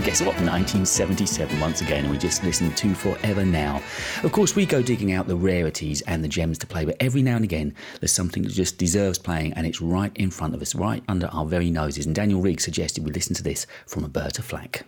guess 0.05 0.21
what, 0.21 0.37
1977 0.45 1.59
once 1.59 1.81
again, 1.81 2.05
and 2.05 2.13
we 2.13 2.19
just 2.19 2.45
listened 2.45 2.77
to 2.77 2.95
Forever 2.95 3.47
Now. 3.47 3.81
Of 4.23 4.33
course, 4.33 4.55
we 4.55 4.67
go 4.67 4.83
digging 4.83 5.13
out 5.13 5.27
the 5.27 5.35
rarities 5.35 6.03
and 6.03 6.23
the 6.23 6.29
gems 6.29 6.59
to 6.59 6.67
play, 6.67 6.85
but 6.85 6.99
every 7.01 7.23
now 7.23 7.37
and 7.37 7.45
again, 7.45 7.75
there's 7.99 8.13
something 8.13 8.43
that 8.43 8.53
just 8.53 8.77
deserves 8.77 9.17
playing, 9.17 9.55
and 9.55 9.67
it's 9.67 9.81
right 9.81 10.15
in 10.17 10.31
front 10.31 10.55
of 10.55 10.61
us, 10.61 10.75
right 10.75 11.03
under 11.09 11.29
our 11.29 11.47
very 11.47 11.71
noses. 11.71 12.05
And 12.05 12.15
Daniel 12.15 12.43
Rigg 12.43 12.61
suggested 12.61 13.07
we 13.07 13.11
listen 13.11 13.35
to 13.37 13.43
this 13.43 13.67
from 13.87 14.03
Roberta 14.03 14.43
Flack. 14.43 14.85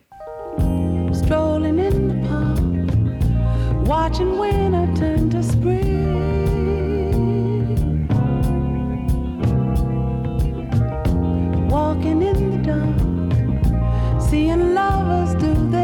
strolling 1.14 1.78
in 1.78 2.08
the 2.08 2.28
park, 2.28 3.86
watching 3.86 4.38
winter 4.38 4.94
turn 4.94 5.30
to 5.30 5.42
spring. 5.42 6.29
Walking 12.00 12.22
in 12.22 12.50
the 12.50 12.56
dark, 12.66 14.20
seeing 14.22 14.72
lovers 14.72 15.34
do 15.34 15.52
their 15.68 15.79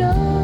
show. 0.00 0.39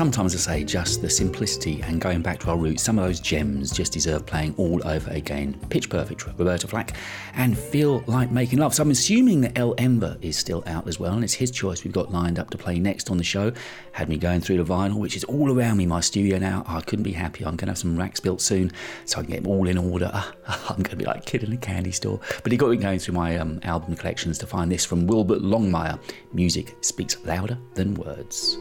Sometimes 0.00 0.34
I 0.34 0.38
say 0.38 0.64
just 0.64 1.02
the 1.02 1.10
simplicity 1.10 1.82
and 1.82 2.00
going 2.00 2.22
back 2.22 2.40
to 2.40 2.48
our 2.48 2.56
roots, 2.56 2.82
some 2.82 2.98
of 2.98 3.04
those 3.04 3.20
gems 3.20 3.70
just 3.70 3.92
deserve 3.92 4.24
playing 4.24 4.54
all 4.56 4.80
over 4.88 5.10
again. 5.10 5.60
Pitch 5.68 5.90
Perfect, 5.90 6.26
Roberta 6.26 6.66
Flack, 6.66 6.96
and 7.34 7.58
Feel 7.58 8.02
Like 8.06 8.30
Making 8.30 8.60
Love. 8.60 8.72
So 8.72 8.82
I'm 8.82 8.92
assuming 8.92 9.42
that 9.42 9.58
El 9.58 9.74
Ember 9.76 10.16
is 10.22 10.38
still 10.38 10.64
out 10.66 10.88
as 10.88 10.98
well, 10.98 11.12
and 11.12 11.22
it's 11.22 11.34
his 11.34 11.50
choice 11.50 11.84
we've 11.84 11.92
got 11.92 12.10
lined 12.10 12.38
up 12.38 12.48
to 12.48 12.56
play 12.56 12.78
next 12.78 13.10
on 13.10 13.18
the 13.18 13.24
show. 13.24 13.52
Had 13.92 14.08
me 14.08 14.16
going 14.16 14.40
through 14.40 14.56
the 14.56 14.64
vinyl, 14.64 14.96
which 14.96 15.16
is 15.16 15.24
all 15.24 15.52
around 15.52 15.76
me, 15.76 15.84
my 15.84 16.00
studio 16.00 16.38
now. 16.38 16.64
I 16.66 16.80
couldn't 16.80 17.02
be 17.02 17.12
happier. 17.12 17.46
I'm 17.46 17.56
going 17.56 17.66
to 17.66 17.72
have 17.72 17.78
some 17.78 17.98
racks 17.98 18.20
built 18.20 18.40
soon 18.40 18.72
so 19.04 19.18
I 19.18 19.22
can 19.24 19.32
get 19.32 19.42
them 19.42 19.52
all 19.52 19.68
in 19.68 19.76
order. 19.76 20.10
I'm 20.48 20.76
going 20.76 20.84
to 20.84 20.96
be 20.96 21.04
like 21.04 21.18
a 21.18 21.24
kid 21.26 21.42
in 21.42 21.52
a 21.52 21.58
candy 21.58 21.92
store. 21.92 22.18
But 22.42 22.52
he 22.52 22.56
got 22.56 22.70
me 22.70 22.78
going 22.78 23.00
through 23.00 23.16
my 23.16 23.36
um, 23.36 23.60
album 23.64 23.96
collections 23.96 24.38
to 24.38 24.46
find 24.46 24.72
this 24.72 24.86
from 24.86 25.06
Wilbert 25.06 25.42
Longmire. 25.42 26.00
Music 26.32 26.74
speaks 26.80 27.22
louder 27.26 27.58
than 27.74 27.92
words. 27.96 28.56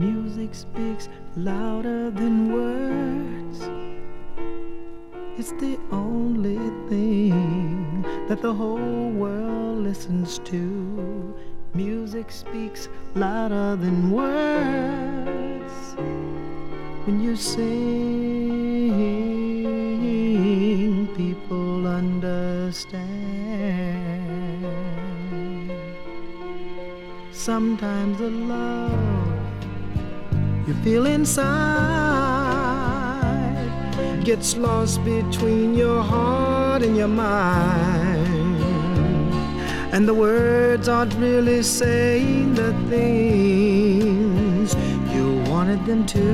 Music 0.00 0.54
speaks 0.54 1.10
louder 1.36 2.10
than 2.10 2.50
words. 2.50 3.68
It's 5.38 5.52
the 5.60 5.78
only 5.92 6.56
thing 6.88 8.02
that 8.26 8.40
the 8.40 8.54
whole 8.54 9.10
world 9.10 9.80
listens 9.80 10.38
to. 10.38 11.34
Music 11.74 12.30
speaks 12.30 12.88
louder 13.14 13.76
than 13.76 14.10
words. 14.10 15.72
When 17.04 17.20
you 17.20 17.36
sing, 17.36 17.68
people 21.14 21.86
understand. 21.86 23.04
Sometimes 27.32 28.16
the 28.16 28.30
love 28.30 29.09
you 30.70 30.76
feel 30.84 31.06
inside 31.06 31.40
gets 34.24 34.56
lost 34.56 35.04
between 35.04 35.74
your 35.74 36.00
heart 36.00 36.82
and 36.82 36.96
your 36.96 37.08
mind. 37.08 38.62
And 39.92 40.06
the 40.06 40.14
words 40.14 40.88
aren't 40.88 41.14
really 41.14 41.64
saying 41.64 42.54
the 42.54 42.72
things 42.88 44.76
you 45.12 45.42
wanted 45.50 45.84
them 45.86 46.06
to. 46.06 46.26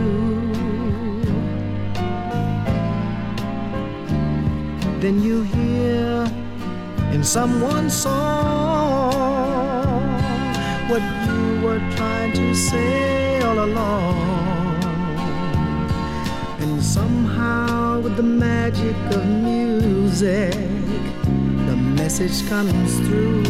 Then 5.01 5.23
you 5.23 5.45
hear 5.45 6.27
in 7.15 7.25
someone's 7.25 7.95
song 7.95 9.15
what 10.91 11.03
you 11.27 11.61
were 11.63 11.81
trying 11.97 12.33
to 12.35 12.55
say 12.55 13.26
all 13.57 13.65
along. 13.65 14.85
And 16.61 16.83
somehow, 16.83 18.01
with 18.01 18.17
the 18.17 18.23
magic 18.23 18.97
of 19.15 19.27
music, 19.27 20.53
the 21.69 21.77
message 21.77 22.47
comes 22.49 22.99
through. 23.07 23.43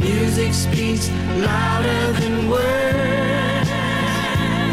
Music 0.00 0.52
speaks 0.52 1.10
louder 1.46 2.12
than 2.20 2.48
words. 2.48 3.70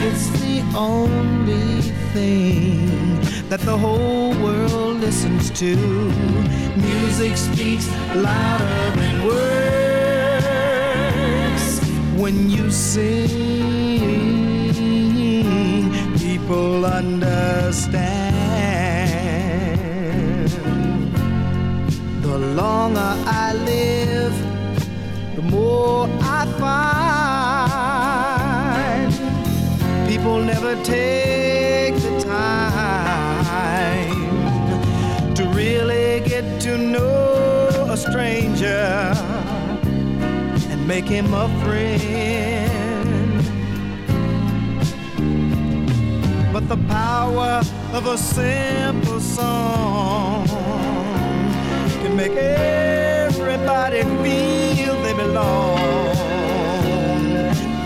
It's 0.08 0.30
the 0.42 0.62
only 0.76 1.82
thing 2.14 3.20
that 3.50 3.62
the 3.62 3.78
whole 3.78 4.34
world 4.42 4.98
listens 5.00 5.50
to. 5.60 5.76
Music 6.76 7.38
speaks 7.38 7.88
louder 8.16 8.92
than 9.00 9.26
words. 9.26 9.87
When 12.18 12.50
you 12.50 12.72
sing, 12.72 13.30
people 16.18 16.84
understand. 16.84 18.10
The 22.24 22.38
longer 22.56 23.14
I 23.44 23.54
live, 23.54 24.34
the 25.36 25.44
more 25.44 26.10
I 26.22 26.46
find 26.60 26.88
people 30.10 30.40
never 30.40 30.76
take 30.84 31.96
the 32.02 32.20
time 32.26 32.96
to 35.36 35.44
really 35.50 36.22
get 36.22 36.60
to 36.62 36.78
know 36.80 37.88
a 37.92 37.96
stranger 37.96 39.14
make 40.88 41.06
him 41.06 41.34
a 41.34 41.50
friend. 41.66 43.44
But 46.54 46.70
the 46.70 46.78
power 46.88 47.62
of 47.92 48.08
a 48.08 48.18
simple 48.18 49.20
song 49.20 50.48
can 52.02 52.16
make 52.16 52.32
everybody 52.32 54.04
feel 54.24 54.96
they 55.04 55.14
belong. 55.14 55.78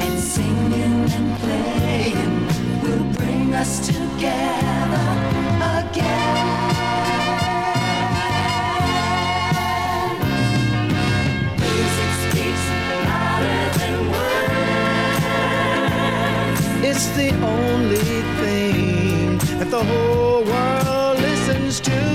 And 0.06 0.20
singing 0.20 1.10
and 1.18 1.40
playing 1.40 2.48
will 2.84 3.14
bring 3.16 3.56
us 3.56 3.88
together 3.88 5.21
It's 17.04 17.10
the 17.18 17.34
only 17.44 17.98
thing 18.42 19.40
that 19.58 19.72
the 19.72 19.84
whole 19.84 20.44
world 20.44 21.20
listens 21.20 21.80
to. 21.80 22.11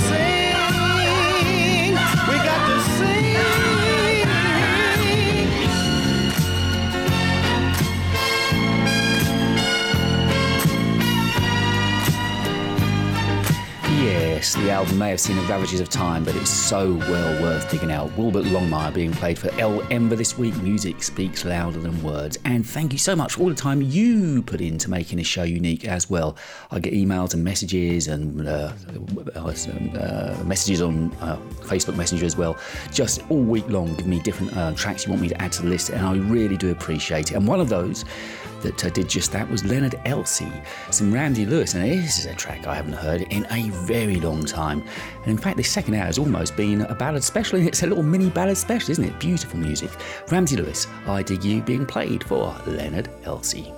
Louder. 0.00 0.41
The 14.62 14.70
album 14.70 14.96
may 14.96 15.10
have 15.10 15.18
seen 15.20 15.34
the 15.34 15.42
ravages 15.42 15.80
of 15.80 15.88
time, 15.88 16.24
but 16.24 16.36
it's 16.36 16.48
so 16.48 16.94
well 16.94 17.42
worth 17.42 17.68
digging 17.68 17.90
out. 17.90 18.16
Wilbert 18.16 18.44
Longmire 18.44 18.94
being 18.94 19.10
played 19.10 19.36
for 19.36 19.50
El 19.58 19.82
Ember 19.92 20.14
this 20.14 20.38
week. 20.38 20.54
Music 20.58 21.02
speaks 21.02 21.44
louder 21.44 21.80
than 21.80 22.00
words. 22.00 22.38
And 22.44 22.64
thank 22.64 22.92
you 22.92 22.98
so 22.98 23.16
much 23.16 23.34
for 23.34 23.42
all 23.42 23.48
the 23.48 23.56
time 23.56 23.82
you 23.82 24.40
put 24.42 24.60
into 24.60 24.88
making 24.88 25.18
this 25.18 25.26
show 25.26 25.42
unique 25.42 25.84
as 25.84 26.08
well. 26.08 26.36
I 26.70 26.78
get 26.78 26.92
emails 26.92 27.34
and 27.34 27.42
messages 27.42 28.06
and 28.06 28.46
uh, 28.46 28.72
uh, 29.34 30.44
messages 30.44 30.80
on 30.80 31.12
uh, 31.14 31.38
Facebook 31.62 31.96
Messenger 31.96 32.26
as 32.26 32.36
well, 32.36 32.56
just 32.92 33.28
all 33.30 33.42
week 33.42 33.68
long, 33.68 33.92
giving 33.96 34.10
me 34.10 34.20
different 34.20 34.56
uh, 34.56 34.72
tracks 34.74 35.06
you 35.06 35.10
want 35.10 35.22
me 35.22 35.28
to 35.28 35.42
add 35.42 35.50
to 35.52 35.62
the 35.62 35.68
list, 35.68 35.90
and 35.90 36.06
I 36.06 36.14
really 36.14 36.56
do 36.56 36.70
appreciate 36.70 37.32
it. 37.32 37.34
And 37.34 37.48
one 37.48 37.60
of 37.60 37.68
those 37.68 38.04
that 38.62 38.84
uh, 38.84 38.90
did 38.90 39.08
just 39.08 39.32
that 39.32 39.50
was 39.50 39.64
Leonard 39.64 40.00
Elsey, 40.04 40.50
some 40.90 41.12
Ramsey 41.12 41.46
Lewis, 41.46 41.74
and 41.74 41.84
this 41.84 42.18
is 42.18 42.26
a 42.26 42.34
track 42.34 42.66
I 42.66 42.74
haven't 42.74 42.94
heard 42.94 43.22
in 43.22 43.46
a 43.50 43.68
very 43.70 44.16
long 44.16 44.44
time. 44.44 44.82
And 45.22 45.28
in 45.28 45.38
fact, 45.38 45.56
this 45.56 45.70
second 45.70 45.94
hour 45.94 46.06
has 46.06 46.18
almost 46.18 46.56
been 46.56 46.82
a 46.82 46.94
ballad 46.94 47.24
special. 47.24 47.58
And 47.58 47.68
it's 47.68 47.82
a 47.82 47.86
little 47.86 48.02
mini 48.02 48.30
ballad 48.30 48.56
special, 48.56 48.90
isn't 48.92 49.04
it? 49.04 49.18
Beautiful 49.20 49.58
music. 49.58 49.90
Ramsey 50.30 50.56
Lewis, 50.56 50.86
I 51.06 51.22
Dig 51.22 51.44
You, 51.44 51.62
being 51.62 51.86
played 51.86 52.24
for 52.24 52.54
Leonard 52.66 53.10
Elsey. 53.24 53.72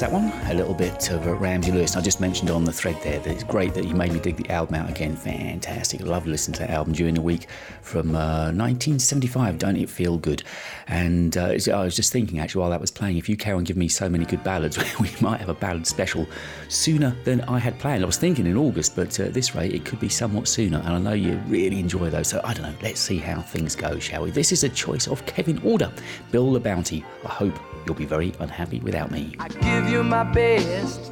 That 0.00 0.10
one, 0.10 0.32
a 0.50 0.54
little 0.54 0.74
bit 0.74 1.10
of 1.10 1.26
uh, 1.28 1.34
Ramsey 1.34 1.70
Lewis. 1.70 1.96
I 1.96 2.00
just 2.00 2.20
mentioned 2.20 2.50
on 2.50 2.64
the 2.64 2.72
thread 2.72 2.96
there 3.04 3.20
that 3.20 3.30
it's 3.30 3.44
great 3.44 3.72
that 3.74 3.84
you 3.84 3.94
made 3.94 4.12
me 4.12 4.18
dig 4.18 4.36
the 4.36 4.50
album 4.50 4.74
out 4.74 4.90
again. 4.90 5.14
Fantastic. 5.14 6.00
Love 6.00 6.26
listening 6.26 6.54
to 6.54 6.60
that 6.60 6.70
album 6.70 6.92
during 6.92 7.14
the 7.14 7.20
week 7.20 7.46
from 7.82 8.16
uh, 8.16 8.50
1975. 8.52 9.58
Don't 9.58 9.76
it 9.76 9.88
feel 9.88 10.18
good? 10.18 10.42
And 10.88 11.36
uh, 11.36 11.54
I 11.72 11.84
was 11.84 11.94
just 11.94 12.10
thinking 12.10 12.40
actually 12.40 12.62
while 12.62 12.70
that 12.70 12.80
was 12.80 12.90
playing, 12.90 13.16
if 13.16 13.28
you 13.28 13.36
carry 13.36 13.56
on 13.56 13.64
giving 13.64 13.78
me 13.78 13.88
so 13.88 14.08
many 14.08 14.24
good 14.24 14.42
ballads, 14.42 14.76
we 15.00 15.10
might 15.20 15.38
have 15.38 15.50
a 15.50 15.54
ballad 15.54 15.86
special 15.86 16.26
sooner 16.68 17.14
than 17.24 17.42
I 17.42 17.58
had 17.60 17.78
planned. 17.78 18.02
I 18.02 18.06
was 18.06 18.16
thinking 18.16 18.46
in 18.46 18.56
August, 18.56 18.96
but 18.96 19.20
uh, 19.20 19.24
at 19.24 19.34
this 19.34 19.54
rate 19.54 19.72
it 19.72 19.84
could 19.84 20.00
be 20.00 20.08
somewhat 20.08 20.48
sooner. 20.48 20.78
And 20.78 20.88
I 20.88 20.98
know 20.98 21.12
you 21.12 21.36
really 21.46 21.78
enjoy 21.78 22.10
those. 22.10 22.28
So 22.28 22.40
I 22.42 22.54
don't 22.54 22.64
know. 22.64 22.74
Let's 22.82 23.00
see 23.00 23.18
how 23.18 23.40
things 23.42 23.76
go, 23.76 23.98
shall 23.98 24.22
we? 24.22 24.32
This 24.32 24.52
is 24.52 24.64
a 24.64 24.68
choice 24.70 25.06
of 25.06 25.24
Kevin 25.26 25.60
Order, 25.62 25.92
Bill 26.30 26.50
LaBounty. 26.52 27.04
I 27.24 27.28
hope 27.28 27.58
you'll 27.86 27.94
be 27.94 28.06
very 28.06 28.32
unhappy 28.40 28.80
without 28.80 29.10
me. 29.10 29.36
I 29.38 29.48
give 29.62 29.88
you 29.88 30.02
my 30.02 30.24
best, 30.24 31.11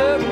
make 0.00 0.29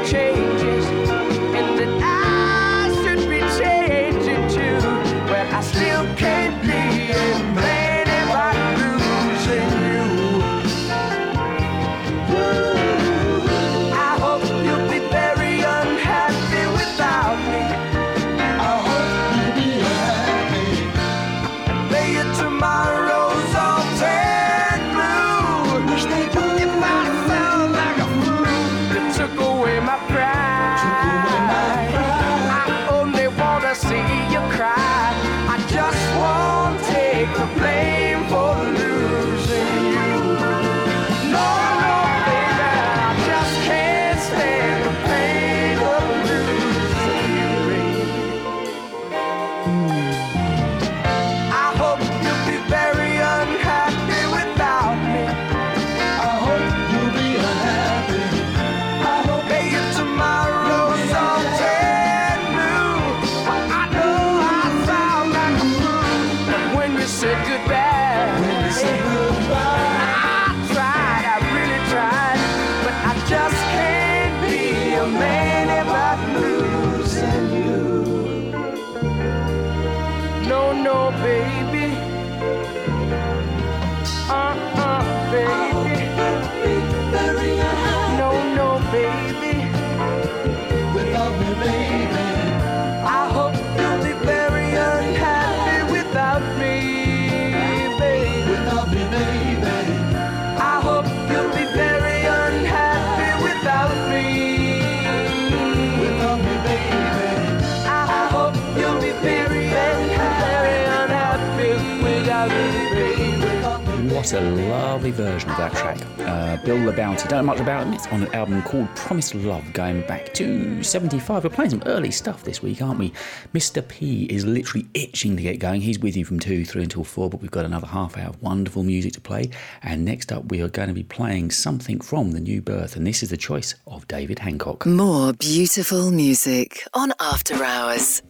lovely 115.08 115.24
version 115.24 115.50
of 115.50 115.56
that 115.56 115.72
track. 115.72 115.98
Uh, 116.18 116.56
Bill 116.64 116.76
LaBounty. 116.76 117.28
Don't 117.28 117.44
know 117.46 117.52
much 117.52 117.60
about 117.60 117.86
him. 117.86 117.92
It's 117.94 118.06
on 118.08 118.22
an 118.22 118.34
album 118.34 118.62
called 118.62 118.88
Promised 118.94 119.34
Love, 119.34 119.72
going 119.72 120.06
back 120.06 120.34
to 120.34 120.82
75. 120.82 121.44
We're 121.44 121.50
playing 121.50 121.70
some 121.70 121.82
early 121.86 122.10
stuff 122.10 122.44
this 122.44 122.62
week, 122.62 122.82
aren't 122.82 122.98
we? 122.98 123.12
Mr. 123.54 123.86
P 123.86 124.24
is 124.24 124.44
literally 124.44 124.86
itching 124.94 125.36
to 125.36 125.42
get 125.42 125.58
going. 125.58 125.80
He's 125.80 125.98
with 125.98 126.16
you 126.16 126.24
from 126.24 126.40
2, 126.40 126.64
3 126.64 126.82
until 126.82 127.04
4, 127.04 127.30
but 127.30 127.40
we've 127.40 127.50
got 127.50 127.64
another 127.64 127.86
half 127.86 128.16
hour 128.16 128.28
of 128.28 128.42
wonderful 128.42 128.82
music 128.82 129.12
to 129.14 129.20
play. 129.20 129.50
And 129.82 130.04
next 130.04 130.32
up, 130.32 130.50
we 130.50 130.60
are 130.60 130.68
going 130.68 130.88
to 130.88 130.94
be 130.94 131.04
playing 131.04 131.50
something 131.50 132.00
from 132.00 132.32
The 132.32 132.40
New 132.40 132.60
Birth, 132.60 132.96
and 132.96 133.06
this 133.06 133.22
is 133.22 133.30
the 133.30 133.36
choice 133.36 133.74
of 133.86 134.06
David 134.08 134.40
Hancock. 134.40 134.84
More 134.86 135.32
beautiful 135.32 136.10
music 136.10 136.82
on 136.94 137.12
After 137.20 137.62
Hours. 137.62 138.22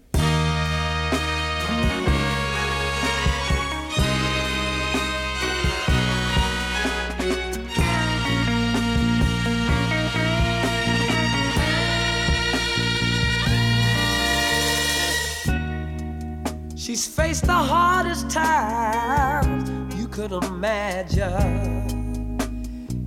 She's 16.89 17.06
faced 17.06 17.44
the 17.44 17.52
hardest 17.52 18.31
times 18.31 19.94
you 19.94 20.09
could 20.09 20.32
imagine. 20.32 21.20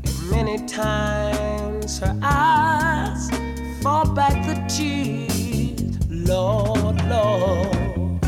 And 0.06 0.30
many 0.30 0.60
times 0.68 1.98
her 1.98 2.16
eyes 2.22 3.32
fought 3.82 4.14
back 4.14 4.46
the 4.46 4.64
tears, 4.68 5.98
Lord, 6.08 7.04
Lord. 7.10 8.24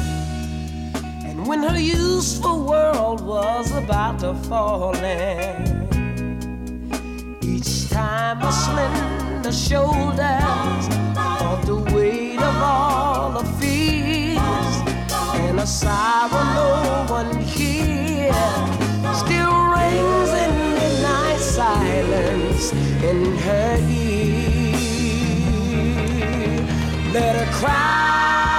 And 1.24 1.46
when 1.46 1.62
her 1.62 1.78
useful 1.78 2.66
world 2.66 3.22
was 3.22 3.72
about 3.74 4.22
to 4.22 4.34
fall 4.50 4.96
in, 4.96 5.88
each 7.44 7.92
time 7.92 8.38
her 8.38 8.52
slender 8.52 9.52
shoulders 9.52 10.88
felt 11.14 11.62
the 11.68 11.76
weight 11.94 12.40
of 12.40 12.56
all 12.56 13.32
the 13.34 13.44
fears 13.60 13.83
a 15.64 15.66
sorrow 15.66 16.44
no 16.60 17.06
one 17.08 17.40
hears 17.42 18.36
still 19.18 19.56
rings 19.72 20.32
in 20.44 20.52
midnight 20.76 21.40
silence 21.40 22.74
in 23.02 23.38
her 23.38 23.78
ear. 23.90 24.74
Let 27.14 27.34
her 27.38 27.50
cry, 27.54 28.53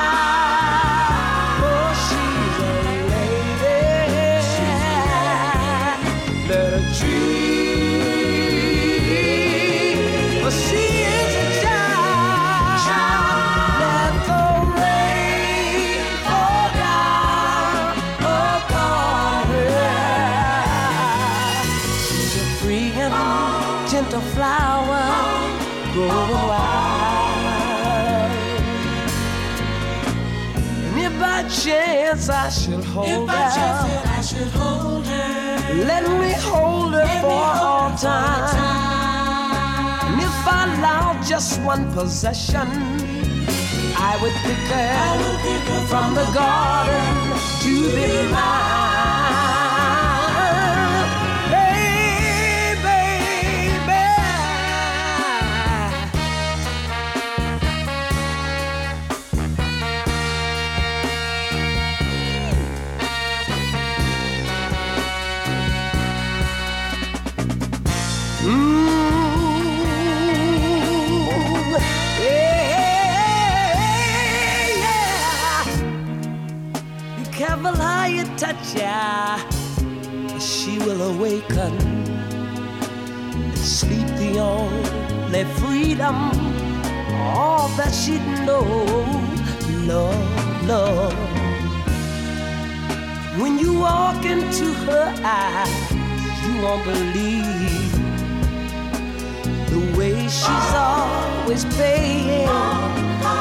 chance 32.26 32.30
I 32.30 32.48
should 32.50 32.84
hold 32.84 33.30
her, 33.30 33.36
I 33.36 34.20
should 34.20 34.48
hold 34.48 35.06
her. 35.06 35.84
Let 35.84 36.04
me 36.20 36.32
hold 36.38 36.94
her 36.94 37.06
for 37.20 37.66
all 37.66 37.96
time. 37.96 39.54
And 40.06 40.20
if 40.20 40.46
I 40.46 40.74
allow 40.78 41.22
just 41.22 41.60
one 41.62 41.92
possession, 41.92 42.68
I 43.96 44.18
would 44.22 44.32
pick 44.44 44.64
her, 44.72 45.86
from 45.86 46.14
the 46.14 46.24
garden 46.32 47.38
to 47.62 47.94
be 47.94 48.32
mine. 48.32 49.13
Touch 78.44 78.72
her. 78.74 80.38
She 80.38 80.78
will 80.78 81.02
awaken. 81.14 81.72
Sleep 83.56 84.08
the 84.22 84.38
only 84.38 85.44
freedom. 85.60 86.16
All 87.36 87.68
that 87.78 87.92
she'd 88.00 88.26
know. 88.46 88.64
Love, 89.90 90.66
love. 90.68 91.14
When 93.40 93.58
you 93.58 93.72
walk 93.78 94.24
into 94.26 94.66
her 94.88 95.08
eyes, 95.24 95.92
you 96.44 96.52
won't 96.62 96.84
believe 96.84 97.92
the 99.72 99.80
way 99.98 100.16
she's 100.38 100.72
always 100.88 101.64
paying 101.76 102.48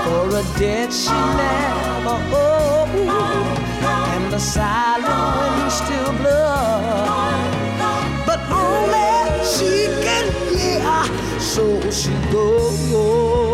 for 0.03 0.25
a 0.41 0.43
debt 0.59 0.91
she 0.91 1.17
never 1.41 2.17
owed, 2.47 3.72
the 4.33 4.39
silent 4.39 5.71
still 5.71 6.11
blows, 6.13 7.07
but 8.25 8.39
only 8.49 9.45
she 9.45 9.85
can 10.01 10.25
hear, 10.49 11.39
so 11.39 11.79
she 11.91 12.09
goes. 12.31 13.52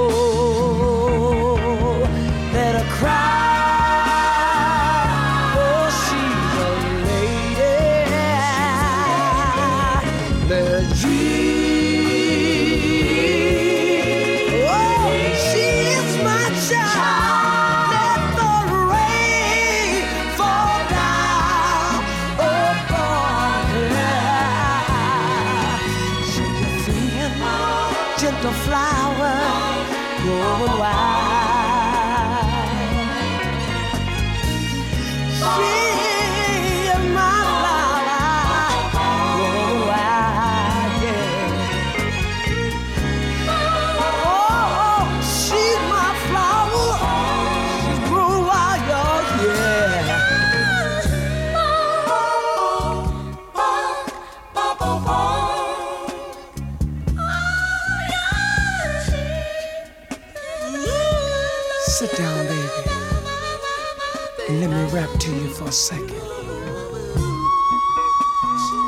Rap 65.00 65.20
to 65.20 65.32
you 65.32 65.48
for 65.50 65.66
a 65.66 65.72
second. 65.72 66.24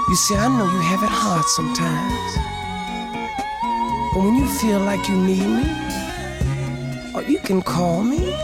You 0.10 0.16
see, 0.16 0.36
I 0.36 0.48
know 0.50 0.66
you 0.66 0.82
have 0.92 1.04
it 1.04 1.14
hard 1.24 1.46
sometimes. 1.46 2.32
But 4.14 4.20
when 4.26 4.36
you 4.36 4.48
feel 4.60 4.80
like 4.80 5.08
you 5.08 5.16
need 5.16 5.48
me, 5.60 5.68
or 7.16 7.24
you 7.24 7.40
can 7.40 7.62
call 7.62 8.04
me. 8.04 8.36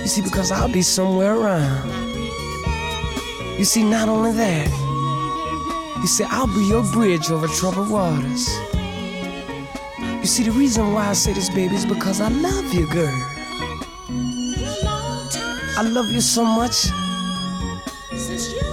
You 0.00 0.06
see, 0.06 0.22
because 0.22 0.50
I'll 0.50 0.72
be 0.72 0.82
somewhere 0.82 1.34
around. 1.34 1.90
You 3.58 3.64
see, 3.64 3.82
not 3.82 4.08
only 4.08 4.32
that, 4.32 4.68
you 6.00 6.06
see, 6.06 6.24
I'll 6.24 6.46
be 6.46 6.64
your 6.68 6.84
bridge 6.92 7.30
over 7.30 7.48
troubled 7.48 7.90
waters. 7.90 8.48
You 10.22 10.26
see, 10.26 10.44
the 10.44 10.52
reason 10.52 10.92
why 10.94 11.08
I 11.08 11.12
say 11.12 11.34
this, 11.34 11.50
baby, 11.50 11.74
is 11.74 11.84
because 11.84 12.22
I 12.22 12.28
love 12.28 12.72
you, 12.72 12.86
girl. 12.88 13.33
I 15.76 15.82
love 15.82 16.10
you 16.12 16.20
so 16.20 16.44
much. 16.44 16.86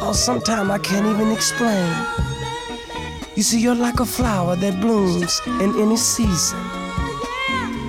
Oh, 0.03 0.13
sometimes 0.13 0.69
I 0.69 0.77
can't 0.77 1.07
even 1.07 1.31
explain. 1.31 1.91
You 3.35 3.41
see, 3.41 3.59
you're 3.59 3.73
like 3.73 3.99
a 3.99 4.05
flower 4.05 4.55
that 4.55 4.79
blooms 4.79 5.41
in 5.47 5.79
any 5.79 5.97
season. 5.97 6.59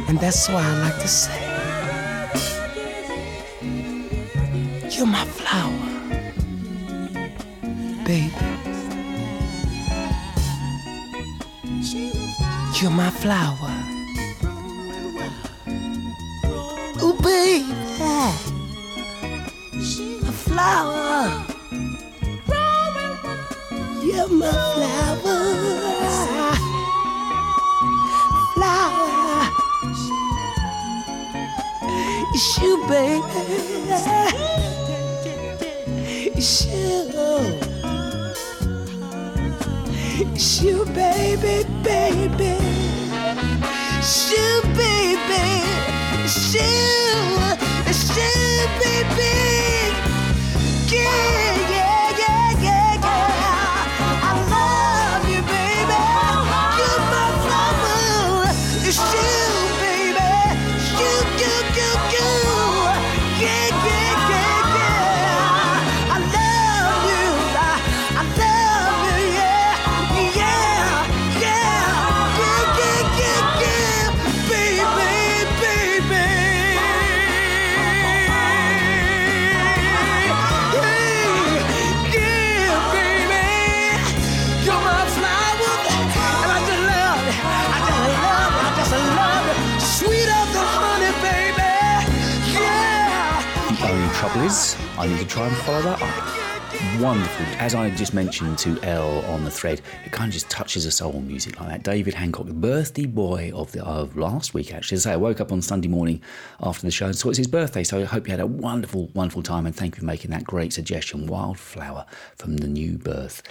And 0.09 0.19
that's 0.19 0.49
why 0.49 0.63
I 0.65 0.79
like 0.79 0.99
to 1.01 1.09
say, 1.09 1.41
You're 4.97 5.07
my 5.07 5.25
flower, 5.25 5.89
baby. 8.07 8.33
You're 12.81 12.91
my 12.91 13.11
flower. 13.11 13.72
Flower. 20.63 21.45
You're 24.07 24.29
my 24.29 24.51
flower. 24.75 25.41
Flower. 28.55 29.49
It's 32.35 32.49
you, 32.63 32.73
baby. 32.89 33.43
It's 36.39 36.67
you. 36.67 36.93
It's 40.35 40.63
you, 40.63 40.85
baby, 40.87 41.57
baby. 41.83 42.55
It's 43.99 44.33
you, 44.33 44.63
baby. 44.77 45.45
It's 46.25 46.55
you. 46.55 46.82
I 95.03 95.09
need 95.09 95.19
to 95.19 95.27
try 95.27 95.49
and 95.49 95.57
follow 95.57 95.83
that 95.83 96.01
up. 96.01 97.03
Wonderful. 97.03 97.45
As 97.59 97.75
I 97.75 97.91
just 97.91 98.15
mentioned 98.15 98.57
to 98.59 98.79
Elle 98.85 99.25
on 99.25 99.45
the 99.45 99.51
thread, 99.51 99.81
it 100.05 100.13
kind 100.13 100.29
of 100.29 100.33
just 100.33 100.49
touches 100.49 100.87
a 100.87 100.93
soul 100.93 101.21
music 101.21 101.59
like 101.59 101.71
that. 101.71 101.83
David 101.83 102.15
Hancock, 102.15 102.47
the 102.47 102.53
birthday 102.53 103.07
boy 103.07 103.51
of 103.53 103.73
the 103.73 103.85
of 103.85 104.17
last 104.17 104.55
week, 104.55 104.73
actually. 104.73 104.95
As 104.95 105.05
I 105.05 105.11
say, 105.11 105.15
I 105.15 105.17
woke 105.17 105.41
up 105.41 105.51
on 105.51 105.61
Sunday 105.61 105.89
morning 105.89 106.23
after 106.61 106.87
the 106.87 106.93
show 106.93 107.07
and 107.07 107.17
saw 107.17 107.31
it's 107.31 107.39
his 107.39 107.49
birthday. 107.49 107.83
So 107.83 108.01
I 108.01 108.05
hope 108.05 108.29
you 108.29 108.31
had 108.31 108.39
a 108.39 108.47
wonderful, 108.47 109.09
wonderful 109.09 109.43
time 109.43 109.67
and 109.67 109.75
thank 109.75 109.97
you 109.97 110.01
for 110.01 110.07
making 110.07 110.31
that 110.31 110.45
great 110.45 110.73
suggestion. 110.73 111.27
Wildflower 111.27 112.07
from 112.37 112.59
the 112.59 112.69
new 112.69 112.97
birth. 112.97 113.43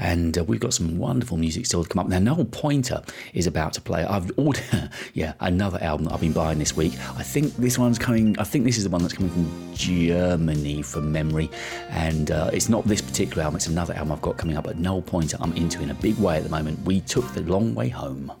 And 0.00 0.36
uh, 0.36 0.44
we've 0.44 0.58
got 0.58 0.72
some 0.72 0.98
wonderful 0.98 1.36
music 1.36 1.66
still 1.66 1.84
to 1.84 1.88
come 1.88 2.00
up. 2.00 2.08
Now, 2.08 2.18
Noel 2.18 2.46
Pointer 2.46 3.02
is 3.34 3.46
about 3.46 3.74
to 3.74 3.80
play. 3.82 4.02
I've 4.02 4.32
ordered, 4.36 4.64
yeah, 5.14 5.34
another 5.40 5.78
album 5.82 6.06
that 6.06 6.14
I've 6.14 6.20
been 6.20 6.32
buying 6.32 6.58
this 6.58 6.74
week. 6.74 6.94
I 7.16 7.22
think 7.22 7.54
this 7.56 7.78
one's 7.78 7.98
coming, 7.98 8.36
I 8.38 8.44
think 8.44 8.64
this 8.64 8.78
is 8.78 8.84
the 8.84 8.90
one 8.90 9.02
that's 9.02 9.14
coming 9.14 9.30
from 9.30 9.74
Germany 9.74 10.82
from 10.82 11.12
memory. 11.12 11.50
And 11.90 12.30
uh, 12.30 12.50
it's 12.52 12.70
not 12.70 12.84
this 12.86 13.02
particular 13.02 13.42
album, 13.42 13.56
it's 13.56 13.66
another 13.66 13.94
album 13.94 14.12
I've 14.12 14.22
got 14.22 14.38
coming 14.38 14.56
up. 14.56 14.64
But 14.64 14.78
Noel 14.78 15.02
Pointer, 15.02 15.36
I'm 15.40 15.52
into 15.52 15.82
in 15.82 15.90
a 15.90 15.94
big 15.94 16.18
way 16.18 16.38
at 16.38 16.44
the 16.44 16.50
moment. 16.50 16.80
We 16.84 17.02
took 17.02 17.32
the 17.34 17.42
long 17.42 17.74
way 17.74 17.90
home. 17.90 18.32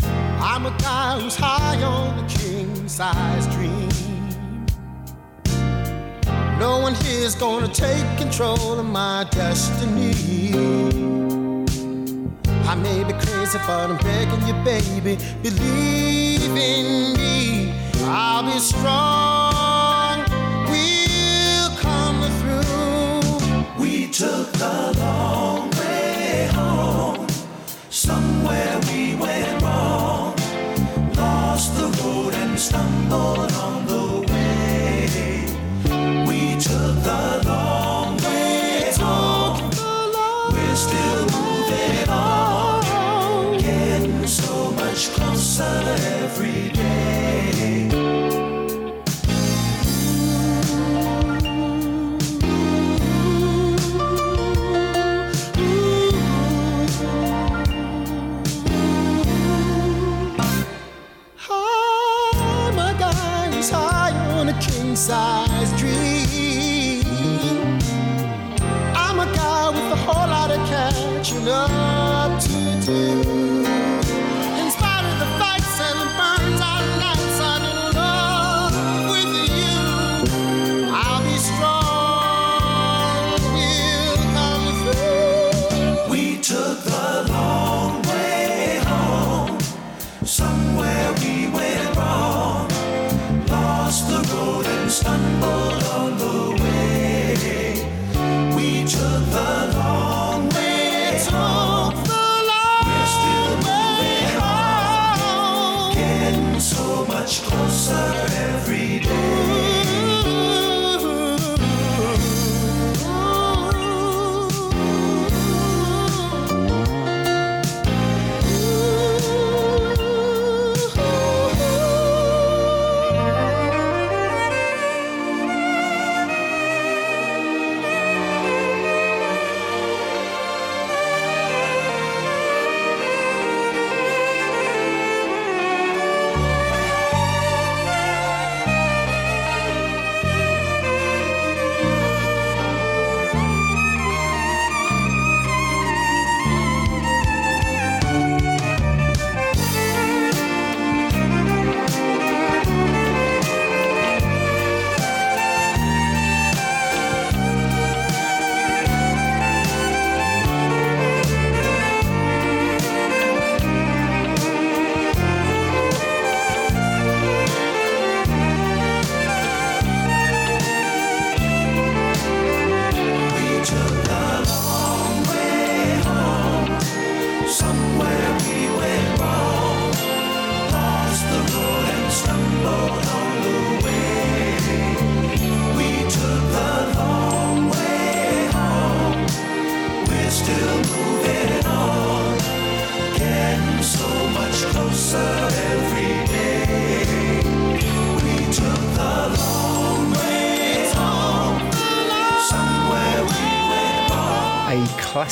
I'm 0.00 0.66
a 0.66 0.70
guy 0.78 1.20
who's 1.20 1.34
high 1.34 1.82
on 1.82 2.28
king 2.28 2.88
size. 2.88 3.46
No 6.58 6.78
one 6.78 6.94
here's 6.94 7.34
gonna 7.34 7.68
take 7.68 8.06
control 8.16 8.80
of 8.80 8.86
my 8.86 9.26
destiny. 9.30 10.14
I 12.66 12.74
may 12.74 13.04
be 13.04 13.12
crazy, 13.12 13.58
but 13.66 13.90
I'm 13.90 13.98
begging 13.98 14.46
you, 14.46 14.54
baby, 14.64 15.18
believe 15.42 16.56
in 16.56 17.12
me. 17.18 17.74
I'll 18.04 18.42
be 18.42 18.58
strong. 18.58 20.24
We'll 20.70 21.70
come 21.76 22.22
through. 22.40 23.82
We 23.82 24.08
took 24.08 24.50
the 24.52 24.94
long 24.98 25.70
way 25.72 26.48
home. 26.54 27.26
Somewhere 27.90 28.80
we 28.90 29.14
went 29.16 29.62
wrong. 29.62 30.34
Lost 31.16 31.76
the 31.76 31.88
road 32.02 32.32
and 32.34 32.58
stumbled 32.58 33.52
on 33.52 33.85
the 36.68 37.45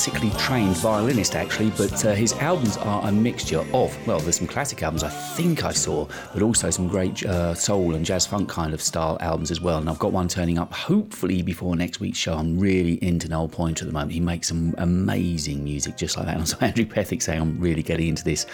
classically 0.04 0.38
trained 0.38 0.76
violinist, 0.76 1.34
actually, 1.34 1.70
but 1.70 2.04
uh, 2.04 2.12
his 2.12 2.34
albums 2.34 2.76
are 2.76 3.08
a 3.08 3.10
mixture 3.10 3.64
of, 3.72 4.06
well, 4.06 4.20
there's 4.20 4.36
some 4.36 4.46
classic 4.46 4.82
albums 4.82 5.02
I 5.02 5.08
think 5.08 5.64
I 5.64 5.72
saw, 5.72 6.06
but 6.34 6.42
also 6.42 6.68
some 6.68 6.88
great 6.88 7.24
uh, 7.24 7.54
soul 7.54 7.94
and 7.94 8.04
jazz 8.04 8.26
funk 8.26 8.46
kind 8.46 8.74
of 8.74 8.82
style 8.82 9.16
albums 9.22 9.50
as 9.50 9.62
well. 9.62 9.78
And 9.78 9.88
I've 9.88 9.98
got 9.98 10.12
one 10.12 10.28
turning 10.28 10.58
up 10.58 10.74
hopefully 10.74 11.40
before 11.40 11.74
next 11.74 12.00
week's 12.00 12.18
show. 12.18 12.34
I'm 12.34 12.58
really 12.58 13.02
into 13.02 13.30
Noel 13.30 13.48
Pointer 13.48 13.86
at 13.86 13.86
the 13.86 13.94
moment. 13.94 14.12
He 14.12 14.20
makes 14.20 14.48
some 14.48 14.74
amazing 14.76 15.64
music 15.64 15.96
just 15.96 16.18
like 16.18 16.26
that. 16.26 16.36
And 16.36 16.46
saw 16.46 16.58
Andrew 16.60 16.84
Pethick 16.84 17.22
saying 17.22 17.40
I'm 17.40 17.58
really 17.58 17.82
getting 17.82 18.08
into 18.08 18.24
this. 18.24 18.44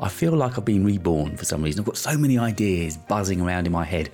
I 0.00 0.08
feel 0.08 0.32
like 0.32 0.58
I've 0.58 0.64
been 0.64 0.84
reborn 0.84 1.36
for 1.36 1.44
some 1.44 1.62
reason. 1.62 1.82
I've 1.82 1.86
got 1.86 1.98
so 1.98 2.18
many 2.18 2.36
ideas 2.36 2.96
buzzing 2.96 3.40
around 3.40 3.66
in 3.66 3.72
my 3.72 3.84
head. 3.84 4.10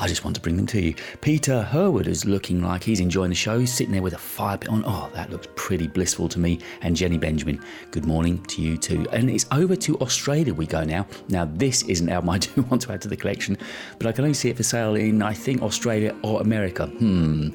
I 0.00 0.06
just 0.06 0.24
want 0.24 0.36
to 0.36 0.40
bring 0.40 0.56
them 0.56 0.66
to 0.68 0.80
you. 0.80 0.94
Peter 1.20 1.60
Herwood 1.60 2.06
is 2.06 2.24
looking 2.24 2.62
like 2.62 2.84
he's 2.84 3.00
enjoying 3.00 3.30
the 3.30 3.34
show. 3.34 3.58
He's 3.58 3.74
sitting 3.74 3.92
there 3.92 4.02
with 4.02 4.14
a 4.14 4.18
fire 4.18 4.56
pit 4.56 4.68
on. 4.68 4.84
Oh, 4.86 5.10
that 5.12 5.30
looks 5.30 5.48
pretty 5.56 5.88
blissful 5.88 6.28
to 6.28 6.38
me. 6.38 6.60
And 6.82 6.94
Jenny 6.94 7.18
Benjamin, 7.18 7.60
good 7.90 8.04
morning 8.04 8.40
to 8.44 8.62
you 8.62 8.78
too. 8.78 9.06
And 9.10 9.28
it's 9.28 9.46
over 9.50 9.74
to 9.74 9.98
Australia 9.98 10.54
we 10.54 10.66
go 10.66 10.84
now. 10.84 11.04
Now, 11.28 11.46
this 11.46 11.82
is 11.82 12.00
an 12.00 12.10
album 12.10 12.30
I 12.30 12.38
do 12.38 12.62
want 12.62 12.82
to 12.82 12.92
add 12.92 13.02
to 13.02 13.08
the 13.08 13.16
collection, 13.16 13.58
but 13.98 14.06
I 14.06 14.12
can 14.12 14.24
only 14.24 14.34
see 14.34 14.50
it 14.50 14.56
for 14.56 14.62
sale 14.62 14.94
in, 14.94 15.20
I 15.20 15.34
think, 15.34 15.62
Australia 15.62 16.14
or 16.22 16.40
America. 16.40 16.86
Hmm 16.86 17.50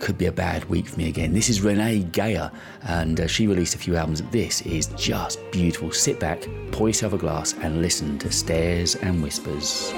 could 0.00 0.16
be 0.16 0.26
a 0.26 0.32
bad 0.32 0.64
week 0.66 0.86
for 0.86 0.96
me 0.96 1.08
again. 1.08 1.32
This 1.32 1.48
is 1.48 1.60
Renee 1.60 2.04
Geyer, 2.12 2.52
and 2.82 3.20
uh, 3.20 3.26
she 3.26 3.48
released 3.48 3.74
a 3.74 3.78
few 3.78 3.96
albums. 3.96 4.22
This 4.30 4.60
is 4.62 4.86
just 4.96 5.40
beautiful. 5.50 5.90
Sit 5.90 6.20
back, 6.20 6.46
pour 6.70 6.88
yourself 6.88 7.14
a 7.14 7.18
glass, 7.18 7.54
and 7.54 7.82
listen 7.82 8.16
to 8.20 8.30
Stares 8.30 8.94
and 8.94 9.20
Whispers. 9.20 9.92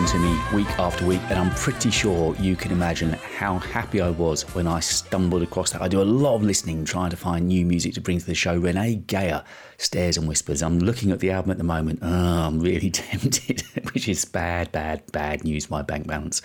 Listen 0.00 0.22
to 0.22 0.28
me 0.28 0.40
week 0.54 0.78
after 0.78 1.04
week, 1.04 1.20
and 1.28 1.38
I'm 1.38 1.50
pretty 1.56 1.90
sure 1.90 2.34
you 2.36 2.56
can 2.56 2.72
imagine 2.72 3.10
how 3.10 3.58
happy 3.58 4.00
I 4.00 4.08
was 4.08 4.42
when 4.54 4.66
I 4.66 4.80
stumbled 4.80 5.42
across 5.42 5.72
that. 5.72 5.82
I 5.82 5.88
do 5.88 6.00
a 6.00 6.04
lot 6.04 6.36
of 6.36 6.42
listening, 6.42 6.86
trying 6.86 7.10
to 7.10 7.18
find 7.18 7.46
new 7.46 7.66
music 7.66 7.92
to 7.94 8.00
bring 8.00 8.18
to 8.18 8.24
the 8.24 8.34
show. 8.34 8.56
Renee 8.56 8.94
Geyer, 8.94 9.44
Stares 9.76 10.16
and 10.16 10.26
Whispers. 10.26 10.62
I'm 10.62 10.78
looking 10.78 11.10
at 11.10 11.20
the 11.20 11.30
album 11.30 11.50
at 11.50 11.58
the 11.58 11.64
moment. 11.64 12.00
Oh, 12.10 12.46
I'm 12.46 12.60
really 12.60 12.90
tempted, 12.90 13.62
which 13.92 14.08
is 14.08 14.24
bad, 14.24 14.72
bad, 14.72 15.02
bad 15.12 15.44
news, 15.44 15.68
my 15.68 15.82
bank 15.82 16.06
balance. 16.06 16.40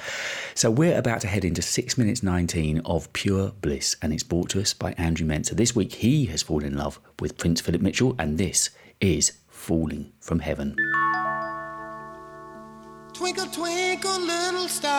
So 0.53 0.69
we're 0.69 0.98
about 0.98 1.22
to 1.22 1.27
head 1.27 1.45
into 1.45 1.61
6 1.61 1.98
minutes 1.98 2.23
19 2.23 2.80
of 2.80 3.11
pure 3.14 3.53
bliss, 3.61 3.95
and 4.02 4.11
it's 4.11 4.23
brought 4.23 4.49
to 4.49 4.61
us 4.61 4.73
by 4.73 4.91
Andrew 4.98 5.26
Mentor. 5.26 5.56
This 5.56 5.73
week 5.73 5.94
he 5.94 6.26
has 6.26 6.41
fallen 6.41 6.65
in 6.65 6.77
love 6.77 6.99
with 7.19 7.38
Prince 7.38 7.61
Phillip 7.61 7.82
Mitchell, 7.82 8.15
and 8.19 8.38
this 8.38 8.72
is 8.99 9.32
Falling 9.48 10.11
from 10.19 10.40
Heaven. 10.40 10.76
Twinkle, 13.16 13.48
twinkle, 13.48 14.20
little 14.20 14.68
star. 14.68 14.92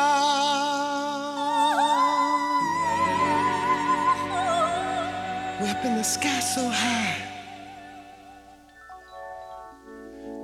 We're 5.61 5.69
up 5.69 5.85
in 5.85 5.97
the 5.97 6.03
sky 6.03 6.41
so 6.41 6.67
high. 6.67 7.15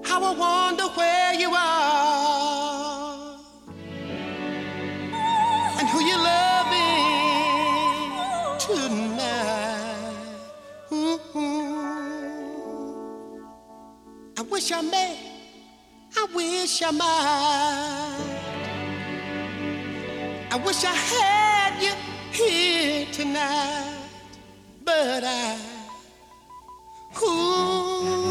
How 0.05 0.23
I 0.23 0.35
wonder 0.35 0.85
where 0.89 1.32
you 1.32 1.51
are 1.55 3.39
and 5.78 5.89
who 5.89 6.05
you're 6.05 6.19
loving 6.19 7.09
tonight. 8.59 10.12
I 14.36 14.43
wish 14.51 14.70
I 14.73 14.82
may. 14.82 15.31
I 16.23 16.27
wish 16.36 16.82
I 16.82 16.90
might. 16.93 18.16
I 20.53 20.57
wish 20.65 20.85
I 20.85 20.94
had 20.94 21.82
you 21.82 21.94
here 22.31 23.07
tonight, 23.11 23.97
but 24.85 25.24
I 25.24 25.59
ooh, 27.24 28.22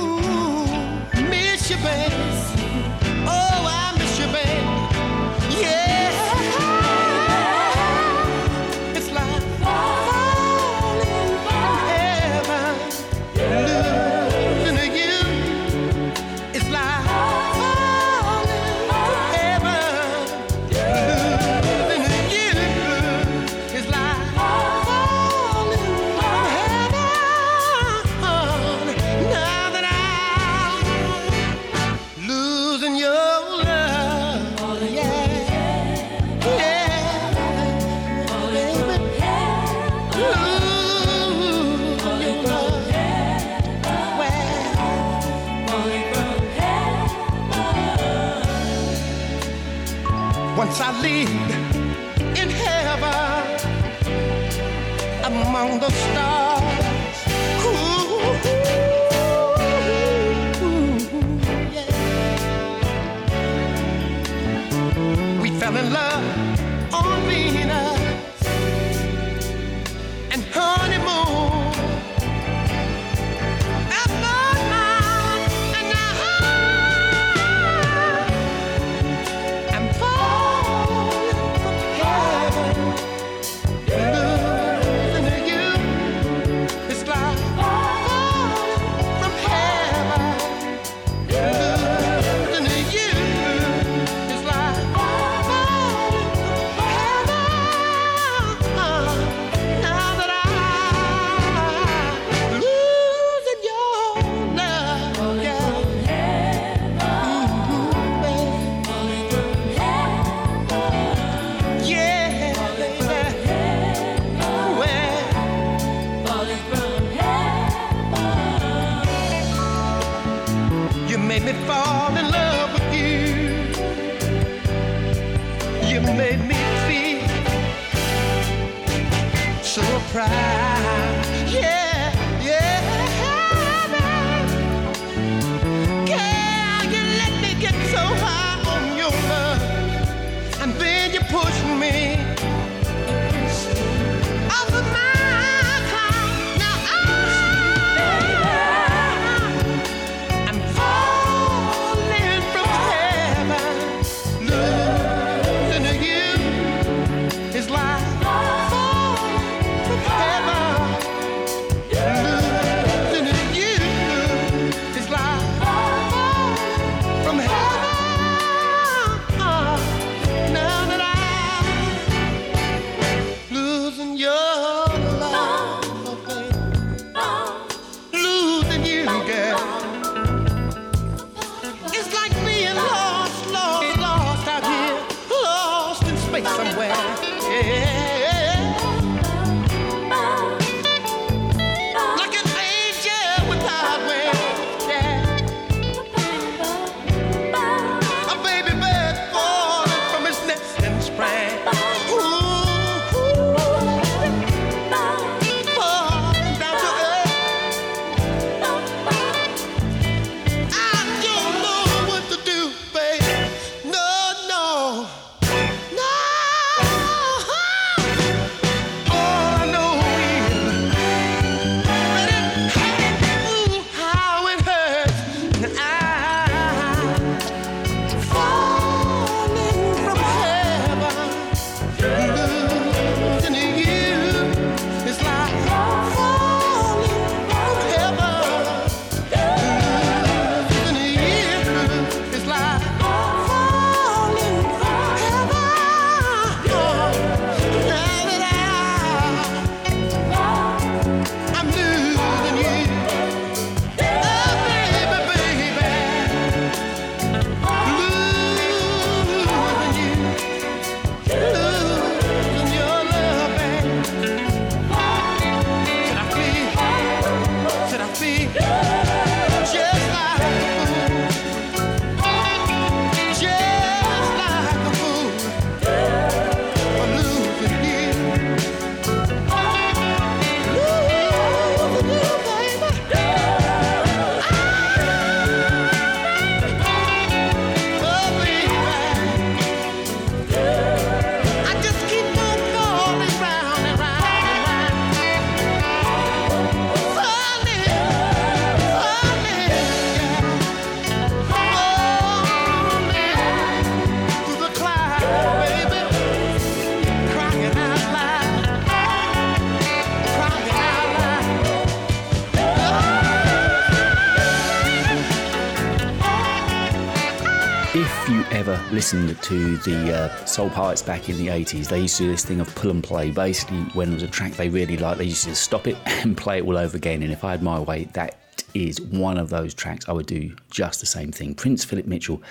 to 319.52 319.76
the 319.80 320.16
uh, 320.16 320.46
Soul 320.46 320.70
Pirates 320.70 321.02
back 321.02 321.28
in 321.28 321.36
the 321.36 321.48
80s, 321.48 321.90
they 321.90 322.00
used 322.00 322.16
to 322.16 322.24
do 322.24 322.32
this 322.32 322.46
thing 322.46 322.62
of 322.62 322.74
pull 322.74 322.90
and 322.90 323.04
play. 323.04 323.32
Basically, 323.32 323.80
when 323.94 324.08
there 324.08 324.14
was 324.14 324.24
a 324.24 324.28
track 324.30 324.54
they 324.54 324.70
really 324.70 324.96
liked, 324.96 325.18
they 325.18 325.26
used 325.26 325.44
to 325.44 325.54
stop 325.56 325.88
it 325.88 325.98
and 326.06 326.38
play 326.38 326.60
it 326.60 326.66
all 326.66 326.78
over 326.78 326.96
again. 326.96 327.22
And 327.22 327.34
if 327.34 327.44
I 327.44 327.52
had 327.52 327.62
my 327.62 327.78
way, 327.78 328.06
that 328.14 328.38
is 328.74 329.02
one 329.02 329.38
of 329.38 329.50
those 329.50 329.74
tracks 329.74 330.08
I 330.08 330.14
would 330.14 330.26
do 330.26 330.56
just 330.70 331.02
the 331.02 331.06
same 331.06 331.34
thing. 331.34 331.54
Prince 331.54 331.84
Phillip 331.84 332.06
Mitchell, 332.06 332.42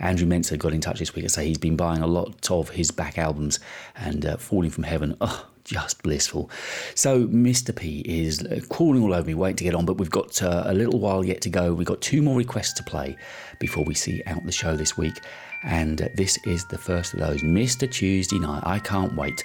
Andrew 0.00 0.26
Menzer 0.26 0.58
got 0.58 0.72
in 0.72 0.80
touch 0.80 0.98
this 0.98 1.14
week 1.14 1.22
and 1.22 1.30
say 1.30 1.46
he's 1.46 1.58
been 1.58 1.76
buying 1.76 2.02
a 2.02 2.08
lot 2.08 2.50
of 2.50 2.70
his 2.70 2.90
back 2.90 3.18
albums 3.18 3.60
and 3.94 4.26
uh, 4.26 4.36
Falling 4.36 4.70
from 4.70 4.82
Heaven. 4.82 5.16
Oh, 5.20 5.46
just 5.62 6.02
blissful. 6.02 6.50
So 6.96 7.28
Mr. 7.28 7.76
P 7.76 8.00
is 8.00 8.42
uh, 8.42 8.58
calling 8.68 9.04
all 9.04 9.14
over 9.14 9.28
me, 9.28 9.34
waiting 9.34 9.58
to 9.58 9.64
get 9.64 9.76
on, 9.76 9.84
but 9.84 9.98
we've 9.98 10.10
got 10.10 10.42
uh, 10.42 10.64
a 10.66 10.74
little 10.74 10.98
while 10.98 11.24
yet 11.24 11.40
to 11.42 11.50
go. 11.50 11.72
We've 11.72 11.86
got 11.86 12.00
two 12.00 12.20
more 12.20 12.36
requests 12.36 12.72
to 12.72 12.82
play 12.82 13.16
before 13.60 13.84
we 13.84 13.94
see 13.94 14.24
out 14.26 14.44
the 14.44 14.50
show 14.50 14.74
this 14.74 14.96
week. 14.96 15.20
And 15.62 15.98
this 16.14 16.38
is 16.44 16.64
the 16.66 16.78
first 16.78 17.14
of 17.14 17.20
those, 17.20 17.42
Mr. 17.42 17.90
Tuesday 17.90 18.38
Night. 18.38 18.62
I 18.64 18.78
can't 18.78 19.14
wait. 19.14 19.44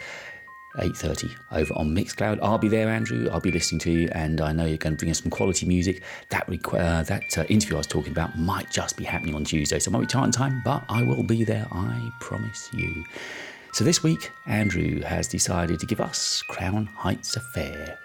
8.30 0.77 1.31
over 1.51 1.73
on 1.75 1.95
Mixcloud. 1.95 2.39
I'll 2.41 2.57
be 2.57 2.67
there, 2.67 2.89
Andrew. 2.89 3.29
I'll 3.31 3.39
be 3.39 3.51
listening 3.51 3.79
to 3.81 3.91
you, 3.91 4.09
and 4.11 4.41
I 4.41 4.51
know 4.51 4.65
you're 4.65 4.77
going 4.77 4.95
to 4.95 4.99
bring 4.99 5.11
us 5.11 5.21
some 5.21 5.29
quality 5.29 5.67
music. 5.67 6.01
That 6.29 6.47
requ- 6.47 6.79
uh, 6.79 7.03
that 7.03 7.37
uh, 7.37 7.43
interview 7.43 7.75
I 7.75 7.79
was 7.79 7.87
talking 7.87 8.11
about 8.11 8.37
might 8.39 8.71
just 8.71 8.97
be 8.97 9.03
happening 9.03 9.35
on 9.35 9.43
Tuesday, 9.43 9.77
so 9.77 9.89
it 9.89 9.91
might 9.91 10.01
be 10.01 10.07
time 10.07 10.31
time, 10.31 10.61
but 10.65 10.83
I 10.89 11.03
will 11.03 11.23
be 11.23 11.43
there, 11.43 11.67
I 11.71 12.09
promise 12.19 12.69
you. 12.73 13.03
So 13.73 13.83
this 13.83 14.01
week, 14.03 14.31
Andrew 14.47 15.01
has 15.01 15.27
decided 15.27 15.79
to 15.79 15.85
give 15.85 16.01
us 16.01 16.41
Crown 16.49 16.87
Heights 16.87 17.35
Affair, 17.35 17.97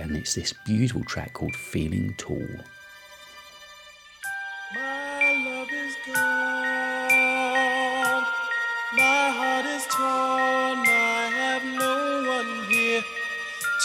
and 0.00 0.16
it's 0.16 0.34
this 0.34 0.52
beautiful 0.66 1.04
track 1.04 1.34
called 1.34 1.54
Feeling 1.54 2.14
Tall. 2.18 2.48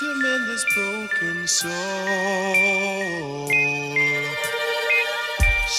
To 0.03 0.15
mend 0.21 0.47
this 0.49 0.65
broken 0.75 1.47
soul. 1.47 1.71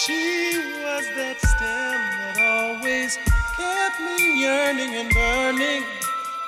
She 0.01 0.57
was 0.81 1.05
that 1.19 1.37
stem 1.53 1.99
that 2.21 2.37
always 2.41 3.19
kept 3.57 4.01
me 4.01 4.41
yearning 4.41 4.95
and 4.95 5.11
burning. 5.13 5.85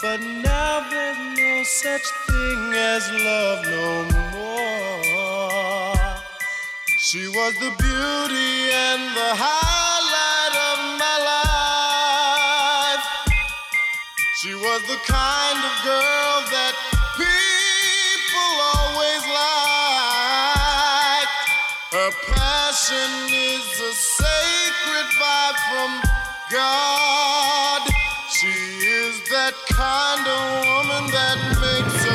But 0.01 0.21
now 0.23 0.89
there's 0.89 1.21
no 1.37 1.65
such 1.65 2.07
thing 2.29 2.73
as 2.73 3.03
love 3.13 3.61
no 3.67 4.05
more. 4.33 6.17
She 6.99 7.29
was 7.29 7.53
the 7.61 7.73
beauty 7.77 8.73
and 8.73 9.03
the 9.21 9.33
highlight 9.37 10.55
of 10.71 10.79
my 11.05 11.17
life. 11.29 13.05
She 14.41 14.55
was 14.55 14.81
the 14.89 15.01
kind 15.05 15.59
of 15.61 15.73
girl 15.85 16.41
that 16.57 16.96
Her 21.97 22.11
passion 22.29 23.13
is 23.33 23.81
a 23.81 23.95
sacred 23.95 25.09
vibe 25.17 25.59
from 25.73 25.93
God. 26.53 27.89
She 28.29 28.53
is 28.53 29.25
that 29.31 29.55
kind 29.73 30.27
of 30.29 30.43
woman 30.69 31.11
that 31.17 31.39
makes 31.57 32.06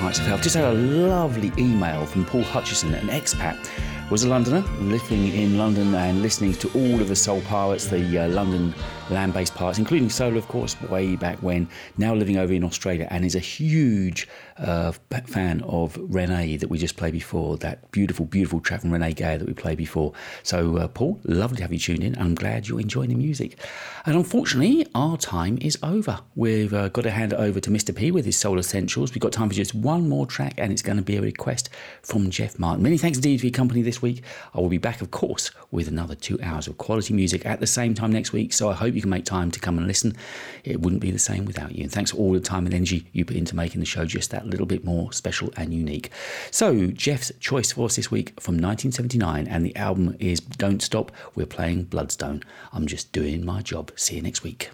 Heights 0.00 0.18
Affair. 0.18 0.38
Just 0.38 0.56
had 0.56 0.64
a 0.64 0.72
lovely 0.72 1.52
email 1.58 2.06
from 2.06 2.24
Paul 2.24 2.42
Hutchison, 2.42 2.94
an 2.94 3.08
expat, 3.08 3.68
was 4.10 4.22
a 4.22 4.28
Londoner 4.30 4.62
living 4.80 5.28
in 5.28 5.58
London 5.58 5.94
and 5.94 6.22
listening 6.22 6.54
to 6.54 6.68
all 6.72 7.02
of 7.02 7.08
the 7.08 7.14
Soul 7.14 7.42
Pirates, 7.42 7.86
the 7.86 8.18
uh, 8.18 8.28
London 8.28 8.74
land 9.10 9.34
based 9.34 9.54
parts, 9.54 9.78
including 9.78 10.08
Solar, 10.10 10.36
of 10.36 10.48
course, 10.48 10.80
way 10.82 11.16
back 11.16 11.38
when, 11.42 11.68
now 11.98 12.14
living 12.14 12.36
over 12.36 12.52
in 12.52 12.64
Australia, 12.64 13.06
and 13.10 13.24
is 13.24 13.34
a 13.34 13.40
huge 13.40 14.28
uh, 14.58 14.92
fan 15.26 15.62
of 15.62 15.98
Renee 16.00 16.56
that 16.56 16.68
we 16.68 16.78
just 16.78 16.96
played 16.96 17.12
before, 17.12 17.56
that 17.58 17.90
beautiful, 17.90 18.26
beautiful 18.26 18.60
track 18.60 18.82
from 18.82 18.92
Renee 18.92 19.14
Gay 19.14 19.36
that 19.36 19.46
we 19.46 19.54
played 19.54 19.78
before. 19.78 20.12
So, 20.42 20.76
uh, 20.76 20.88
Paul, 20.88 21.20
lovely 21.24 21.56
to 21.56 21.62
have 21.62 21.72
you 21.72 21.78
tuned 21.78 22.04
in. 22.04 22.18
I'm 22.18 22.34
glad 22.34 22.68
you're 22.68 22.80
enjoying 22.80 23.08
the 23.08 23.14
music. 23.14 23.58
And 24.06 24.16
unfortunately, 24.16 24.86
our 24.94 25.16
time 25.16 25.58
is 25.60 25.78
over. 25.82 26.20
We've 26.34 26.72
uh, 26.72 26.88
got 26.88 27.02
to 27.02 27.10
hand 27.10 27.32
it 27.32 27.36
over 27.36 27.60
to 27.60 27.70
Mr. 27.70 27.94
P 27.94 28.10
with 28.10 28.24
his 28.24 28.36
Soul 28.36 28.58
Essentials. 28.58 29.12
We've 29.12 29.20
got 29.20 29.32
time 29.32 29.48
for 29.48 29.54
just 29.54 29.74
one 29.74 30.08
more 30.08 30.26
track, 30.26 30.54
and 30.58 30.72
it's 30.72 30.82
going 30.82 30.98
to 30.98 31.02
be 31.02 31.16
a 31.16 31.22
request 31.22 31.70
from 32.02 32.30
Jeff 32.30 32.58
Martin. 32.58 32.82
Many 32.82 32.98
thanks 32.98 33.18
indeed 33.18 33.40
for 33.40 33.46
your 33.46 33.52
company 33.52 33.82
this 33.82 34.02
week. 34.02 34.22
I 34.54 34.60
will 34.60 34.68
be 34.68 34.78
back, 34.78 35.00
of 35.00 35.10
course, 35.10 35.50
with 35.70 35.88
another 35.88 36.14
two 36.14 36.38
hours 36.42 36.66
of 36.66 36.78
quality 36.78 37.14
music 37.14 37.46
at 37.46 37.60
the 37.60 37.66
same 37.66 37.94
time 37.94 38.12
next 38.12 38.32
week. 38.32 38.52
So 38.52 38.68
I 38.68 38.74
hope 38.74 38.94
you 38.94 38.99
can 39.00 39.10
make 39.10 39.24
time 39.24 39.50
to 39.50 39.60
come 39.60 39.78
and 39.78 39.86
listen. 39.86 40.16
It 40.64 40.80
wouldn't 40.80 41.02
be 41.02 41.10
the 41.10 41.18
same 41.18 41.44
without 41.44 41.74
you. 41.74 41.84
And 41.84 41.92
thanks 41.92 42.10
for 42.10 42.18
all 42.18 42.32
the 42.32 42.40
time 42.40 42.66
and 42.66 42.74
energy 42.74 43.06
you 43.12 43.24
put 43.24 43.36
into 43.36 43.56
making 43.56 43.80
the 43.80 43.86
show 43.86 44.04
just 44.04 44.30
that 44.30 44.46
little 44.46 44.66
bit 44.66 44.84
more 44.84 45.12
special 45.12 45.50
and 45.56 45.72
unique. 45.72 46.10
So, 46.50 46.86
Jeff's 46.88 47.32
choice 47.40 47.72
for 47.72 47.86
us 47.86 47.96
this 47.96 48.10
week 48.10 48.30
from 48.40 48.54
1979, 48.54 49.46
and 49.46 49.64
the 49.64 49.76
album 49.76 50.16
is 50.18 50.40
Don't 50.40 50.82
Stop. 50.82 51.12
We're 51.34 51.46
playing 51.46 51.84
Bloodstone. 51.84 52.42
I'm 52.72 52.86
just 52.86 53.12
doing 53.12 53.44
my 53.44 53.62
job. 53.62 53.92
See 53.96 54.16
you 54.16 54.22
next 54.22 54.42
week. 54.42 54.70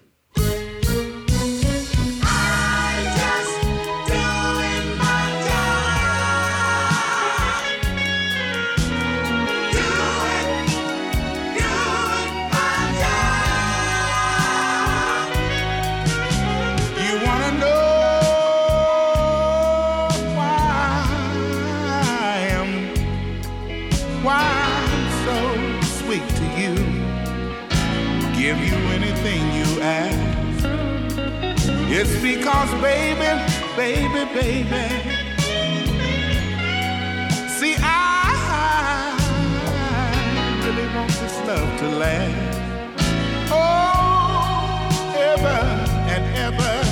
Because, 32.46 32.80
baby, 32.80 33.26
baby, 33.76 34.24
baby. 34.32 34.84
See, 37.48 37.74
I 37.76 39.16
really 40.64 40.86
want 40.94 41.10
this 41.10 41.36
love 41.44 41.78
to 41.80 41.88
last. 41.88 42.60
Oh, 43.50 45.12
ever 45.16 45.58
and 46.14 46.24
ever. 46.36 46.85